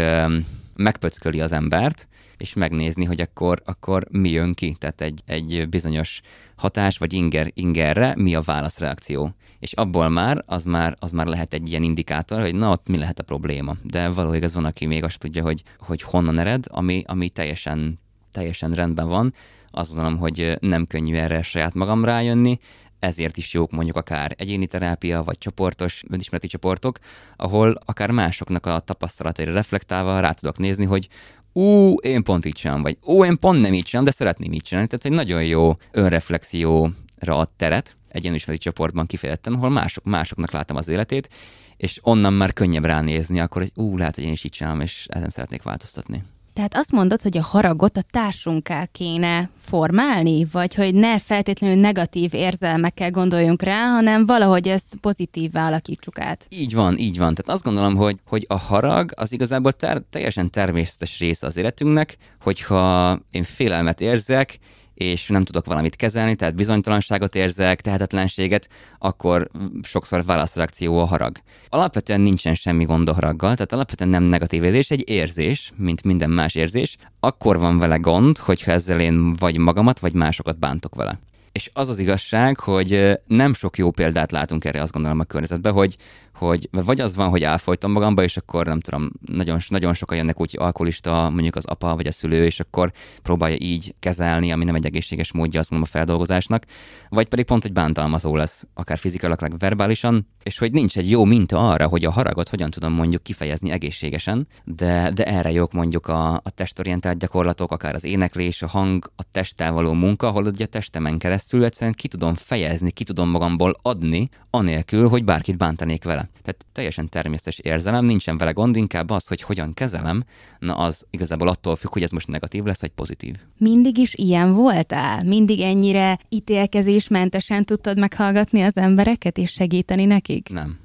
megpöcköli 0.77 1.41
az 1.41 1.53
embert, 1.53 2.09
és 2.37 2.55
megnézni, 2.55 3.05
hogy 3.05 3.21
akkor, 3.21 3.63
akkor 3.65 4.07
mi 4.11 4.31
jön 4.31 4.55
ki, 4.55 4.77
tehát 4.79 5.01
egy, 5.01 5.21
egy 5.27 5.69
bizonyos 5.69 6.21
hatás 6.57 6.99
vagy 6.99 7.13
inger, 7.13 7.51
ingerre 7.55 8.15
mi 8.17 8.35
a 8.35 8.41
válaszreakció. 8.41 9.35
És 9.59 9.73
abból 9.73 10.09
már 10.09 10.43
az, 10.47 10.65
már 10.65 10.97
az 10.99 11.13
már 11.13 11.27
lehet 11.27 11.55
egy 11.55 11.69
ilyen 11.69 11.83
indikátor, 11.83 12.41
hogy 12.41 12.55
na 12.55 12.71
ott 12.71 12.89
mi 12.89 12.99
lehet 12.99 13.19
a 13.19 13.23
probléma. 13.23 13.77
De 13.83 14.09
valójában 14.09 14.35
igaz 14.35 14.55
van, 14.55 14.65
aki 14.65 14.87
még 14.87 15.05
azt 15.05 15.19
tudja, 15.19 15.43
hogy, 15.43 15.63
hogy 15.79 16.03
honnan 16.03 16.39
ered, 16.39 16.65
ami, 16.69 17.03
ami 17.07 17.29
teljesen, 17.29 17.99
teljesen 18.33 18.73
rendben 18.73 19.09
van. 19.09 19.35
Azt 19.71 19.91
gondolom, 19.91 20.19
hogy 20.19 20.57
nem 20.61 20.87
könnyű 20.87 21.15
erre 21.15 21.43
saját 21.43 21.75
magam 21.75 22.05
rájönni, 22.05 22.59
ezért 23.05 23.37
is 23.37 23.53
jók 23.53 23.71
mondjuk 23.71 23.97
akár 23.97 24.35
egyéni 24.39 24.67
terápia, 24.67 25.23
vagy 25.23 25.39
csoportos, 25.39 26.03
önismereti 26.11 26.47
csoportok, 26.47 26.99
ahol 27.37 27.79
akár 27.85 28.11
másoknak 28.11 28.67
a 28.67 28.79
tapasztalataira 28.79 29.53
reflektálva 29.53 30.21
rá 30.21 30.33
tudok 30.33 30.59
nézni, 30.59 30.85
hogy 30.85 31.09
ú, 31.53 31.95
én 31.95 32.23
pont 32.23 32.45
így 32.45 32.55
csinálom, 32.55 32.83
vagy 32.83 32.99
ú, 33.03 33.25
én 33.25 33.39
pont 33.39 33.61
nem 33.61 33.75
így 33.75 33.85
csinálom, 33.85 34.09
de 34.09 34.17
szeretném 34.17 34.53
így 34.53 34.63
csinálni. 34.63 34.89
Tehát 34.89 35.05
egy 35.05 35.13
nagyon 35.13 35.45
jó 35.45 35.77
önreflexióra 35.91 36.93
ad 37.39 37.49
teret 37.57 37.97
egy 38.09 38.27
önismereti 38.27 38.63
csoportban 38.63 39.07
kifejezetten, 39.07 39.53
ahol 39.53 39.71
mások, 39.71 40.05
másoknak 40.05 40.53
látom 40.53 40.77
az 40.77 40.89
életét, 40.89 41.29
és 41.77 41.99
onnan 42.03 42.33
már 42.33 42.53
könnyebb 42.53 42.85
ránézni, 42.85 43.41
akkor, 43.41 43.63
hogy 43.63 43.85
ú, 43.85 43.97
lehet, 43.97 44.15
hogy 44.15 44.25
én 44.25 44.33
is 44.33 44.45
így 44.45 44.53
csinálom, 44.53 44.81
és 44.81 45.07
ezen 45.09 45.31
szeretnék 45.31 45.63
változtatni. 45.63 46.23
Tehát 46.55 46.77
azt 46.77 46.93
mondod, 46.93 47.23
hogy 47.23 47.37
a 47.37 47.43
haragot 47.43 47.97
a 47.97 48.03
társunkkal 48.11 48.89
kéne 48.93 49.49
formálni, 49.65 50.47
vagy 50.53 50.75
hogy 50.75 50.95
ne 50.95 51.19
feltétlenül 51.19 51.81
negatív 51.81 52.35
érzelmekkel 52.35 53.11
gondoljunk 53.11 53.63
rá, 53.63 53.87
hanem 53.87 54.27
valahogy 54.27 54.69
ezt 54.69 54.95
pozitívvá 55.01 55.67
alakítsuk 55.67 56.19
át. 56.19 56.47
Így 56.49 56.75
van, 56.75 56.99
így 56.99 57.19
van. 57.19 57.35
Tehát 57.35 57.49
azt 57.49 57.63
gondolom, 57.63 57.97
hogy, 57.97 58.19
hogy 58.27 58.45
a 58.49 58.59
harag 58.59 59.11
az 59.17 59.33
igazából 59.33 59.73
ter- 59.73 60.03
teljesen 60.03 60.51
természetes 60.51 61.19
része 61.19 61.47
az 61.47 61.57
életünknek, 61.57 62.17
hogyha 62.41 63.19
én 63.31 63.43
félelmet 63.45 64.01
érzek, 64.01 64.59
és 64.95 65.29
nem 65.29 65.45
tudok 65.45 65.67
valamit 65.67 65.97
kezelni, 65.97 66.35
tehát 66.35 66.55
bizonytalanságot 66.55 67.35
érzek, 67.35 67.81
tehetetlenséget, 67.81 68.69
akkor 68.99 69.49
sokszor 69.83 70.25
válaszreakció 70.25 70.99
a 70.99 71.05
harag. 71.05 71.37
Alapvetően 71.69 72.21
nincsen 72.21 72.55
semmi 72.55 72.85
gond 72.85 73.09
a 73.09 73.15
haraggal, 73.15 73.55
tehát 73.55 73.73
alapvetően 73.73 74.11
nem 74.11 74.25
negatív 74.25 74.65
érzés, 74.65 74.91
egy 74.91 75.09
érzés, 75.09 75.73
mint 75.77 76.05
minden 76.05 76.31
más 76.31 76.55
érzés, 76.55 76.97
akkor 77.21 77.59
van 77.59 77.79
vele 77.79 77.97
gond, 77.97 78.39
hogyha 78.39 78.73
ezzel 78.73 79.01
én 79.01 79.37
vagy 79.37 79.59
magamat, 79.59 79.99
vagy 79.99 80.13
másokat 80.13 80.59
bántok 80.59 80.95
vele. 80.95 81.19
És 81.55 81.71
az 81.73 81.89
az 81.89 81.99
igazság, 81.99 82.59
hogy 82.59 83.19
nem 83.27 83.55
sok 83.55 83.79
jó 83.79 83.91
példát 83.91 84.33
látunk 84.33 84.65
erre, 84.65 84.83
azt 84.83 84.93
gondolom 84.93 85.21
a 85.21 85.25
környezetben, 85.25 85.73
hogy, 85.73 85.97
hogy 86.35 86.69
vagy 86.71 87.01
az 87.01 87.15
van, 87.15 87.29
hogy 87.29 87.43
elfolytom 87.43 87.93
magamba, 87.93 88.23
és 88.23 88.37
akkor 88.37 88.67
nem 88.67 88.81
tudom, 88.81 89.11
nagyon, 89.27 89.59
nagyon 89.69 89.95
sokan 89.95 90.17
jönnek 90.17 90.41
úgy 90.41 90.57
alkoholista, 90.59 91.31
mondjuk 91.31 91.57
az 91.57 91.65
apa 91.65 91.97
vagy 91.97 92.07
a 92.07 92.13
szülő, 92.13 92.45
és 92.45 92.61
akkor 92.61 92.93
próbálja 93.23 93.57
így 93.61 93.95
kezelni, 94.01 94.53
ami 94.53 94.65
nem 94.65 94.75
egy 94.75 94.87
egészséges 94.87 95.33
módja 95.33 95.61
azt 95.61 95.71
mondom 95.71 95.89
a 95.93 95.97
feldolgozásnak, 95.97 96.65
vagy 97.09 97.29
pedig 97.29 97.45
pont, 97.45 97.63
hogy 97.63 97.73
bántalmazó 97.73 98.37
lesz, 98.37 98.69
akár 98.75 98.99
fizikailag, 98.99 99.59
verbálisan, 99.59 100.29
és 100.45 100.59
hogy 100.59 100.73
nincs 100.73 100.97
egy 100.97 101.11
jó 101.11 101.25
minta 101.25 101.71
arra, 101.71 101.87
hogy 101.87 102.05
a 102.05 102.11
haragot 102.11 102.49
hogyan 102.49 102.71
tudom 102.71 102.93
mondjuk 102.93 103.23
kifejezni 103.23 103.71
egészségesen, 103.71 104.47
de, 104.65 105.11
de 105.15 105.25
erre 105.25 105.51
jók 105.51 105.73
mondjuk 105.73 106.07
a, 106.07 106.33
a 106.35 106.51
testorientált 106.55 107.19
gyakorlatok, 107.19 107.73
akár 107.73 107.95
az 107.95 108.05
éneklés, 108.05 108.63
a 108.63 108.67
hang, 108.67 109.11
a 109.17 109.23
testtel 109.31 109.73
való 109.73 109.93
munka, 109.93 110.27
ahol 110.27 110.45
ugye 110.45 110.65
a 110.65 110.69
testemen 110.69 111.19
keresztül 111.19 111.65
egyszerűen 111.65 111.95
ki 111.95 112.09
tudom 112.09 112.35
fejezni, 112.35 112.91
ki 112.91 113.05
tudom 113.05 113.29
magamból 113.29 113.79
adni, 113.83 114.29
anélkül, 114.51 115.09
hogy 115.09 115.25
bárkit 115.25 115.57
bántanék 115.57 116.05
vele. 116.05 116.29
Tehát 116.43 116.67
teljesen 116.73 117.09
természetes 117.09 117.59
érzelem, 117.59 118.05
nincsen 118.05 118.39
vele 118.39 118.51
gond, 118.51 118.77
inkább 118.77 119.11
az, 119.11 119.27
hogy 119.27 119.41
hogyan 119.41 119.75
kezelem, 119.75 120.21
na 120.59 120.75
az 120.77 121.07
igazából 121.11 121.49
attól 121.49 121.77
függ, 121.77 121.93
hogy 121.93 122.03
ez 122.03 122.11
most 122.11 122.29
negatív 122.29 122.65
lesz, 122.65 122.81
vagy 122.81 122.91
pozitív. 122.91 123.35
Mindig 123.59 123.99
is 123.99 124.15
ilyen 124.15 124.55
voltál? 124.55 125.23
Mindig 125.23 125.61
ennyire 125.61 126.19
ítélkezésmentesen 126.29 127.65
tudtad 127.65 127.99
meghallgatni 127.99 128.63
az 128.63 128.77
embereket 128.77 129.39
és 129.39 129.51
segíteni 129.51 130.05
nekik? 130.05 130.34
Nem. 130.49 130.79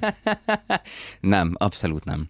nem, 1.20 1.54
abszolút 1.54 2.04
nem. 2.04 2.28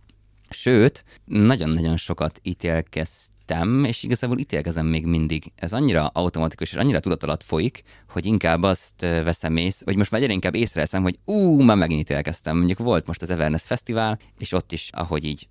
Sőt, 0.50 1.04
nagyon-nagyon 1.24 1.96
sokat 1.96 2.40
ítélkeztem 2.42 3.37
tettem, 3.48 3.84
és 3.84 4.02
igazából 4.02 4.38
ítélkezem 4.38 4.86
még 4.86 5.06
mindig. 5.06 5.52
Ez 5.54 5.72
annyira 5.72 6.06
automatikus 6.06 6.72
és 6.72 6.76
annyira 6.76 7.00
tudat 7.00 7.22
alatt 7.22 7.42
folyik, 7.42 7.82
hogy 8.08 8.26
inkább 8.26 8.62
azt 8.62 9.00
veszem 9.00 9.56
ész, 9.56 9.82
vagy 9.84 9.96
most 9.96 10.10
már 10.10 10.20
egyre 10.20 10.32
inkább 10.32 10.54
észreveszem, 10.54 11.02
hogy 11.02 11.18
ú, 11.24 11.60
már 11.60 11.76
megint 11.76 12.00
ítélkeztem. 12.00 12.56
Mondjuk 12.56 12.78
volt 12.78 13.06
most 13.06 13.22
az 13.22 13.30
Everness 13.30 13.62
Fesztivál, 13.62 14.18
és 14.38 14.52
ott 14.52 14.72
is, 14.72 14.88
ahogy 14.92 15.24
így 15.24 15.48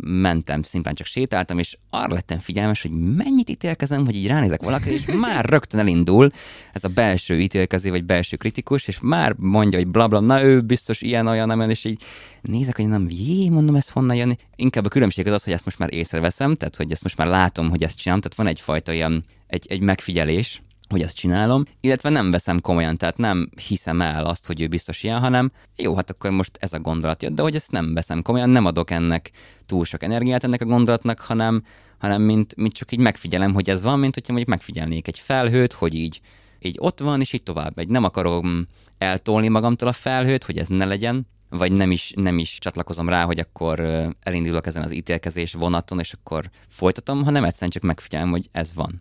mentem, 0.00 0.62
szimplán 0.62 0.94
csak 0.94 1.06
sétáltam, 1.06 1.58
és 1.58 1.78
arra 1.90 2.14
lettem 2.14 2.38
figyelmes, 2.38 2.82
hogy 2.82 2.90
mennyit 2.90 3.50
ítélkezem, 3.50 4.04
hogy 4.04 4.16
így 4.16 4.26
ránézek 4.26 4.62
valaki, 4.62 4.90
és 4.90 5.04
már 5.20 5.44
rögtön 5.44 5.80
elindul 5.80 6.30
ez 6.72 6.84
a 6.84 6.88
belső 6.88 7.40
ítélkező, 7.40 7.90
vagy 7.90 8.04
belső 8.04 8.36
kritikus, 8.36 8.88
és 8.88 8.98
már 9.00 9.34
mondja, 9.38 9.78
hogy 9.78 9.88
blabla, 9.88 10.20
na 10.20 10.42
ő 10.42 10.60
biztos 10.60 11.02
ilyen, 11.02 11.26
olyan, 11.26 11.46
nem, 11.46 11.70
és 11.70 11.84
így 11.84 12.02
nézek, 12.40 12.76
hogy 12.76 12.88
nem, 12.88 13.06
jé, 13.10 13.48
mondom, 13.48 13.74
ez 13.74 13.88
honnan 13.88 14.16
jön. 14.16 14.38
Inkább 14.56 14.84
a 14.84 14.88
különbség 14.88 15.26
az 15.26 15.32
az, 15.32 15.44
hogy 15.44 15.52
ezt 15.52 15.64
most 15.64 15.78
már 15.78 15.92
észreveszem, 15.92 16.54
tehát 16.54 16.76
hogy 16.76 16.92
ezt 16.92 17.02
most 17.02 17.16
már 17.16 17.26
látom, 17.26 17.70
hogy 17.70 17.82
ezt 17.82 17.98
csinálom, 17.98 18.22
tehát 18.22 18.36
van 18.36 18.46
egyfajta 18.46 18.92
ilyen, 18.92 19.24
egy, 19.46 19.66
egy 19.68 19.80
megfigyelés, 19.80 20.62
hogy 20.88 21.02
ezt 21.02 21.16
csinálom, 21.16 21.64
illetve 21.80 22.08
nem 22.08 22.30
veszem 22.30 22.60
komolyan, 22.60 22.96
tehát 22.96 23.16
nem 23.16 23.50
hiszem 23.66 24.00
el 24.00 24.24
azt, 24.26 24.46
hogy 24.46 24.60
ő 24.60 24.68
biztos 24.68 25.02
ilyen, 25.02 25.18
hanem 25.18 25.52
jó, 25.76 25.96
hát 25.96 26.10
akkor 26.10 26.30
most 26.30 26.56
ez 26.60 26.72
a 26.72 26.80
gondolat 26.80 27.22
jött, 27.22 27.34
de 27.34 27.42
hogy 27.42 27.54
ezt 27.54 27.70
nem 27.70 27.94
veszem 27.94 28.22
komolyan, 28.22 28.50
nem 28.50 28.64
adok 28.64 28.90
ennek 28.90 29.30
túl 29.66 29.84
sok 29.84 30.02
energiát 30.02 30.44
ennek 30.44 30.60
a 30.60 30.64
gondolatnak, 30.64 31.20
hanem, 31.20 31.62
hanem 31.98 32.22
mint, 32.22 32.56
mint 32.56 32.72
csak 32.72 32.92
így 32.92 32.98
megfigyelem, 32.98 33.54
hogy 33.54 33.70
ez 33.70 33.82
van, 33.82 33.98
mint 33.98 34.14
hogyha 34.14 34.32
mondjuk 34.32 34.56
megfigyelnék 34.56 35.08
egy 35.08 35.18
felhőt, 35.18 35.72
hogy 35.72 35.94
így, 35.94 36.20
így 36.58 36.76
ott 36.78 37.00
van, 37.00 37.20
és 37.20 37.32
így 37.32 37.42
tovább. 37.42 37.78
Egy 37.78 37.88
nem 37.88 38.04
akarom 38.04 38.66
eltolni 38.98 39.48
magamtól 39.48 39.88
a 39.88 39.92
felhőt, 39.92 40.44
hogy 40.44 40.58
ez 40.58 40.68
ne 40.68 40.84
legyen, 40.84 41.26
vagy 41.48 41.72
nem 41.72 41.90
is, 41.90 42.12
nem 42.16 42.38
is 42.38 42.58
csatlakozom 42.58 43.08
rá, 43.08 43.24
hogy 43.24 43.38
akkor 43.38 43.80
elindulok 44.20 44.66
ezen 44.66 44.82
az 44.82 44.92
ítélkezés 44.92 45.52
vonaton, 45.52 45.98
és 45.98 46.12
akkor 46.12 46.50
folytatom, 46.68 47.24
hanem 47.24 47.44
egyszerűen 47.44 47.70
csak 47.70 47.82
megfigyelem, 47.82 48.30
hogy 48.30 48.48
ez 48.52 48.74
van. 48.74 49.00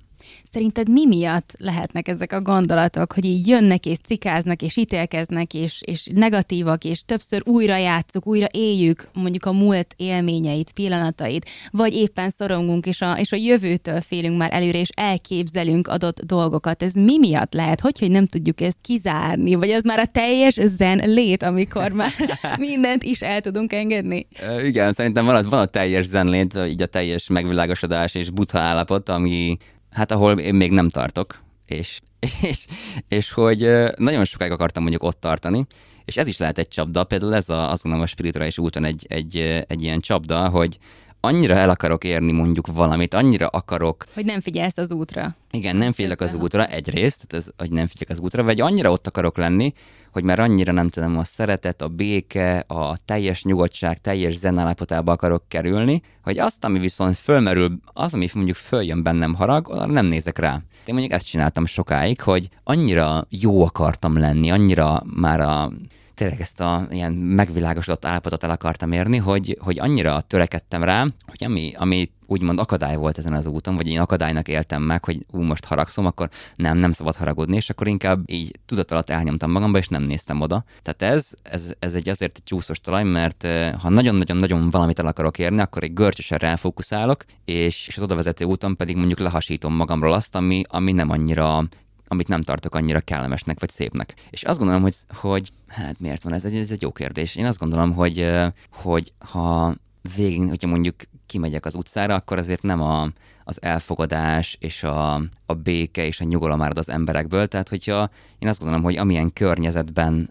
Szerinted 0.51 0.89
mi 0.89 1.05
miatt 1.05 1.53
lehetnek 1.57 2.07
ezek 2.07 2.33
a 2.33 2.41
gondolatok, 2.41 3.13
hogy 3.13 3.25
így 3.25 3.47
jönnek 3.47 3.85
és 3.85 3.97
cikáznak 3.97 4.61
és 4.61 4.77
ítélkeznek 4.77 5.53
és, 5.53 5.81
és 5.85 6.07
negatívak, 6.13 6.83
és 6.83 7.01
többször 7.05 7.41
újra 7.45 7.77
játszuk, 7.77 8.27
újra 8.27 8.47
éljük 8.51 9.09
mondjuk 9.13 9.45
a 9.45 9.51
múlt 9.51 9.93
élményeit, 9.97 10.71
pillanatait, 10.71 11.49
vagy 11.71 11.93
éppen 11.93 12.29
szorongunk 12.29 12.85
és 12.85 13.01
a, 13.01 13.19
és 13.19 13.31
a 13.31 13.35
jövőtől 13.35 14.01
félünk 14.01 14.37
már 14.37 14.53
előre, 14.53 14.79
és 14.79 14.89
elképzelünk 14.95 15.87
adott 15.87 16.21
dolgokat. 16.21 16.83
Ez 16.83 16.93
mi 16.93 17.17
miatt 17.17 17.53
lehet? 17.53 17.79
Hogy, 17.79 17.99
hogy 17.99 18.11
nem 18.11 18.25
tudjuk 18.25 18.61
ezt 18.61 18.77
kizárni? 18.81 19.55
Vagy 19.55 19.69
az 19.69 19.83
már 19.83 19.99
a 19.99 20.05
teljes 20.05 20.53
zen 20.53 21.01
lét, 21.05 21.43
amikor 21.43 21.91
már 21.91 22.11
mindent 22.57 23.03
is 23.03 23.21
el 23.21 23.41
tudunk 23.41 23.73
engedni? 23.73 24.27
Igen, 24.65 24.93
szerintem 24.93 25.25
van, 25.25 25.45
van 25.49 25.59
a 25.59 25.65
teljes 25.65 26.05
zenlét, 26.05 26.59
így 26.67 26.81
a 26.81 26.85
teljes 26.85 27.27
megvilágosodás 27.27 28.15
és 28.15 28.29
butha 28.29 28.59
állapot, 28.59 29.09
ami 29.09 29.57
hát 29.91 30.11
ahol 30.11 30.39
én 30.39 30.55
még 30.55 30.71
nem 30.71 30.89
tartok, 30.89 31.39
és, 31.65 31.99
és, 32.41 32.65
és 33.07 33.31
hogy 33.31 33.69
nagyon 33.95 34.25
sokáig 34.25 34.51
akartam 34.51 34.81
mondjuk 34.81 35.03
ott 35.03 35.19
tartani, 35.19 35.65
és 36.05 36.17
ez 36.17 36.27
is 36.27 36.37
lehet 36.37 36.57
egy 36.57 36.67
csapda, 36.67 37.03
például 37.03 37.35
ez 37.35 37.49
a, 37.49 37.71
azt 37.71 37.83
gondolom 37.83 38.07
a 38.07 38.09
spirituális 38.09 38.57
úton 38.57 38.83
egy, 38.83 39.05
egy, 39.09 39.37
egy 39.67 39.83
ilyen 39.83 39.99
csapda, 39.99 40.49
hogy 40.49 40.79
annyira 41.19 41.55
el 41.55 41.69
akarok 41.69 42.03
érni 42.03 42.31
mondjuk 42.31 42.67
valamit, 42.67 43.13
annyira 43.13 43.47
akarok... 43.47 44.05
Hogy 44.13 44.25
nem 44.25 44.39
figyelsz 44.39 44.77
az 44.77 44.91
útra. 44.91 45.35
Igen, 45.51 45.75
nem 45.75 45.91
figyelek 45.91 46.21
az 46.21 46.33
útra 46.33 46.65
egyrészt, 46.65 47.27
tehát 47.27 47.45
ez, 47.45 47.53
hogy 47.57 47.71
nem 47.71 47.87
figyelek 47.87 48.09
az 48.09 48.19
útra, 48.19 48.43
vagy 48.43 48.61
annyira 48.61 48.91
ott 48.91 49.07
akarok 49.07 49.37
lenni, 49.37 49.73
hogy 50.17 50.25
már 50.25 50.39
annyira 50.39 50.71
nem 50.71 50.87
tudom, 50.87 51.17
a 51.17 51.23
szeretet, 51.23 51.81
a 51.81 51.87
béke, 51.87 52.57
a 52.67 52.97
teljes 53.05 53.43
nyugodtság, 53.43 54.01
teljes 54.01 54.35
zenállapotába 54.37 55.11
akarok 55.11 55.43
kerülni, 55.47 56.01
hogy 56.23 56.39
azt, 56.39 56.63
ami 56.63 56.79
viszont 56.79 57.17
fölmerül, 57.17 57.79
az, 57.93 58.13
ami 58.13 58.27
mondjuk 58.33 58.55
följön 58.55 59.03
bennem 59.03 59.33
harag, 59.33 59.69
arra 59.69 59.91
nem 59.91 60.05
nézek 60.05 60.37
rá. 60.39 60.53
Én 60.85 60.93
mondjuk 60.93 61.11
ezt 61.13 61.27
csináltam 61.27 61.65
sokáig, 61.65 62.21
hogy 62.21 62.49
annyira 62.63 63.25
jó 63.29 63.63
akartam 63.63 64.17
lenni, 64.17 64.51
annyira 64.51 65.03
már 65.05 65.39
a 65.39 65.71
tényleg 66.17 66.41
ezt 66.41 66.61
a 66.61 66.87
ilyen 66.89 67.13
megvilágosodott 67.13 68.05
állapotot 68.05 68.43
el 68.43 68.49
akartam 68.49 68.91
érni, 68.91 69.17
hogy, 69.17 69.57
hogy 69.61 69.79
annyira 69.79 70.21
törekedtem 70.21 70.83
rá, 70.83 71.05
hogy 71.27 71.43
ami, 71.43 71.73
ami 71.75 72.09
úgymond 72.25 72.59
akadály 72.59 72.95
volt 72.95 73.17
ezen 73.17 73.33
az 73.33 73.45
úton, 73.45 73.75
vagy 73.75 73.87
én 73.87 73.99
akadálynak 73.99 74.47
éltem 74.47 74.81
meg, 74.81 75.05
hogy 75.05 75.25
ú, 75.31 75.41
most 75.41 75.65
haragszom, 75.65 76.05
akkor 76.05 76.29
nem, 76.55 76.77
nem 76.77 76.91
szabad 76.91 77.15
haragudni, 77.15 77.55
és 77.55 77.69
akkor 77.69 77.87
inkább 77.87 78.29
így 78.29 78.59
tudat 78.65 78.91
alatt 78.91 79.09
elnyomtam 79.09 79.51
magamba, 79.51 79.77
és 79.77 79.87
nem 79.87 80.03
néztem 80.03 80.41
oda. 80.41 80.63
Tehát 80.81 81.15
ez, 81.15 81.29
ez, 81.41 81.73
ez 81.79 81.93
egy 81.93 82.09
azért 82.09 82.37
egy 82.37 82.43
csúszós 82.43 82.79
talaj, 82.79 83.03
mert 83.03 83.47
ha 83.79 83.89
nagyon-nagyon-nagyon 83.89 84.69
valamit 84.69 84.99
el 84.99 85.07
akarok 85.07 85.37
érni, 85.39 85.59
akkor 85.59 85.83
egy 85.83 85.93
görcsösen 85.93 86.37
ráfókuszálok, 86.37 87.25
és, 87.45 87.87
és 87.87 87.97
az 87.97 88.03
odavezető 88.03 88.45
úton 88.45 88.75
pedig 88.75 88.95
mondjuk 88.95 89.19
lehasítom 89.19 89.73
magamról 89.73 90.13
azt, 90.13 90.35
ami, 90.35 90.63
ami 90.67 90.91
nem 90.91 91.09
annyira 91.09 91.67
amit 92.07 92.27
nem 92.27 92.41
tartok 92.41 92.75
annyira 92.75 92.99
kellemesnek 92.99 93.59
vagy 93.59 93.69
szépnek. 93.69 94.13
És 94.29 94.43
azt 94.43 94.57
gondolom, 94.57 94.81
hogy, 94.81 94.95
hogy 95.09 95.51
hát 95.67 95.99
miért 95.99 96.23
van 96.23 96.33
ez? 96.33 96.45
Ez, 96.45 96.71
egy 96.71 96.81
jó 96.81 96.91
kérdés. 96.91 97.35
Én 97.35 97.45
azt 97.45 97.59
gondolom, 97.59 97.93
hogy, 97.93 98.29
hogy 98.69 99.13
ha 99.19 99.75
végig, 100.15 100.49
hogyha 100.49 100.67
mondjuk 100.67 100.95
kimegyek 101.25 101.65
az 101.65 101.75
utcára, 101.75 102.15
akkor 102.15 102.37
azért 102.37 102.61
nem 102.61 102.81
a, 102.81 103.09
az 103.43 103.61
elfogadás 103.61 104.57
és 104.59 104.83
a, 104.83 105.13
a 105.45 105.53
béke 105.53 106.05
és 106.05 106.19
a 106.19 106.23
nyugalom 106.23 106.61
árad 106.61 106.77
az 106.77 106.89
emberekből. 106.89 107.47
Tehát, 107.47 107.69
hogyha 107.69 108.09
én 108.39 108.49
azt 108.49 108.59
gondolom, 108.59 108.83
hogy 108.83 108.97
amilyen 108.97 109.33
környezetben 109.33 110.29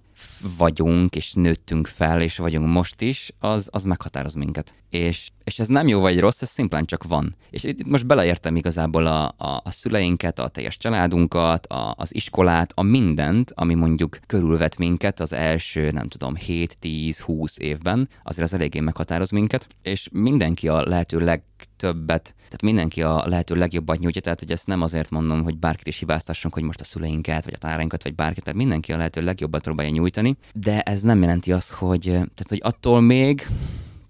vagyunk, 0.59 1.16
és 1.16 1.33
nőttünk 1.33 1.87
fel, 1.87 2.21
és 2.21 2.37
vagyunk 2.37 2.66
most 2.66 3.00
is, 3.00 3.33
az, 3.38 3.69
az 3.73 3.85
meghatároz 3.85 4.35
minket. 4.35 4.75
És, 4.90 5.31
és 5.45 5.59
ez 5.59 5.69
nem 5.69 5.88
jó 5.88 6.00
vagy 6.00 6.21
rossz, 6.21 6.43
ez 6.43 6.49
szimplán 6.49 6.85
csak 6.85 7.05
van. 7.05 7.37
És 7.50 7.64
itt 7.64 7.87
most 7.87 8.07
beleértem 8.07 8.57
igazából 8.57 9.07
a, 9.07 9.25
a, 9.25 9.61
a 9.64 9.71
szüleinket, 9.71 10.38
a 10.38 10.49
teljes 10.49 10.76
családunkat, 10.76 11.66
a, 11.66 11.95
az 11.97 12.14
iskolát, 12.14 12.73
a 12.75 12.83
mindent, 12.83 13.52
ami 13.55 13.75
mondjuk 13.75 14.19
körülvet 14.26 14.78
minket 14.78 15.21
az 15.21 15.33
első, 15.33 15.90
nem 15.90 16.09
tudom, 16.09 16.35
7, 16.37 16.78
10, 16.78 17.21
20 17.21 17.59
évben, 17.59 18.09
azért 18.23 18.47
az 18.47 18.55
eléggé 18.55 18.81
meghatároz 18.81 19.31
minket, 19.31 19.66
és 19.83 20.09
mindenki 20.12 20.69
a 20.69 20.88
lehető 20.88 21.19
legtöbbet, 21.19 22.35
tehát 22.35 22.62
mindenki 22.62 23.02
a 23.02 23.28
lehető 23.28 23.55
legjobbat 23.55 23.99
nyújtja, 23.99 24.21
tehát 24.21 24.40
hogy 24.40 24.50
ezt 24.50 24.66
nem 24.66 24.83
azért 24.83 25.11
mondom, 25.11 25.43
hogy 25.43 25.59
bárkit 25.59 25.87
is 25.87 25.99
hibáztassunk, 25.99 26.55
hogy 26.55 26.62
most 26.62 26.81
a 26.81 26.85
szüleinket, 26.85 27.45
vagy 27.45 27.55
a 27.55 27.59
tárainkat, 27.59 28.02
vagy 28.02 28.14
bárkit, 28.14 28.45
mert 28.45 28.57
mindenki 28.57 28.93
a 28.93 28.97
lehető 28.97 29.23
legjobbat 29.23 29.62
próbálja 29.62 29.93
nyújtani, 29.93 30.25
de 30.54 30.80
ez 30.80 31.02
nem 31.02 31.21
jelenti 31.21 31.52
azt, 31.52 31.71
hogy, 31.71 32.02
tehát, 32.02 32.49
hogy 32.49 32.61
attól 32.62 33.00
még 33.00 33.47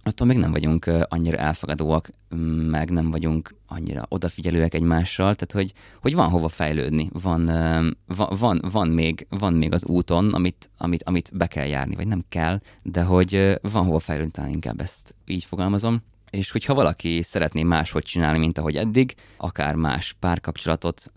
attól 0.07 0.27
még 0.27 0.39
nem 0.39 0.51
vagyunk 0.51 0.91
annyira 1.09 1.37
elfogadóak, 1.37 2.11
meg 2.71 2.91
nem 2.91 3.11
vagyunk 3.11 3.55
annyira 3.67 4.03
odafigyelőek 4.09 4.75
egymással, 4.75 5.35
tehát 5.35 5.53
hogy, 5.53 5.73
hogy 6.01 6.15
van 6.15 6.29
hova 6.29 6.49
fejlődni, 6.49 7.11
van, 7.13 7.45
van, 8.39 8.61
van, 8.71 8.89
még, 8.89 9.27
van 9.31 9.53
még 9.53 9.73
az 9.73 9.85
úton, 9.85 10.35
amit, 10.35 10.71
amit, 10.79 11.03
amit 11.03 11.31
be 11.35 11.47
kell 11.47 11.67
járni, 11.67 11.95
vagy 11.95 12.07
nem 12.07 12.25
kell, 12.29 12.61
de 12.83 13.03
hogy 13.03 13.59
van 13.63 13.85
hova 13.85 13.99
fejlődni, 13.99 14.33
talán 14.33 14.51
inkább 14.51 14.81
ezt 14.81 15.15
így 15.25 15.45
fogalmazom 15.45 16.03
és 16.37 16.51
hogyha 16.51 16.75
valaki 16.75 17.23
szeretné 17.23 17.63
máshogy 17.63 18.03
csinálni, 18.03 18.39
mint 18.39 18.59
ahogy 18.59 18.77
eddig, 18.77 19.15
akár 19.37 19.75
más 19.75 20.17
párkapcsolatot, 20.21 21.13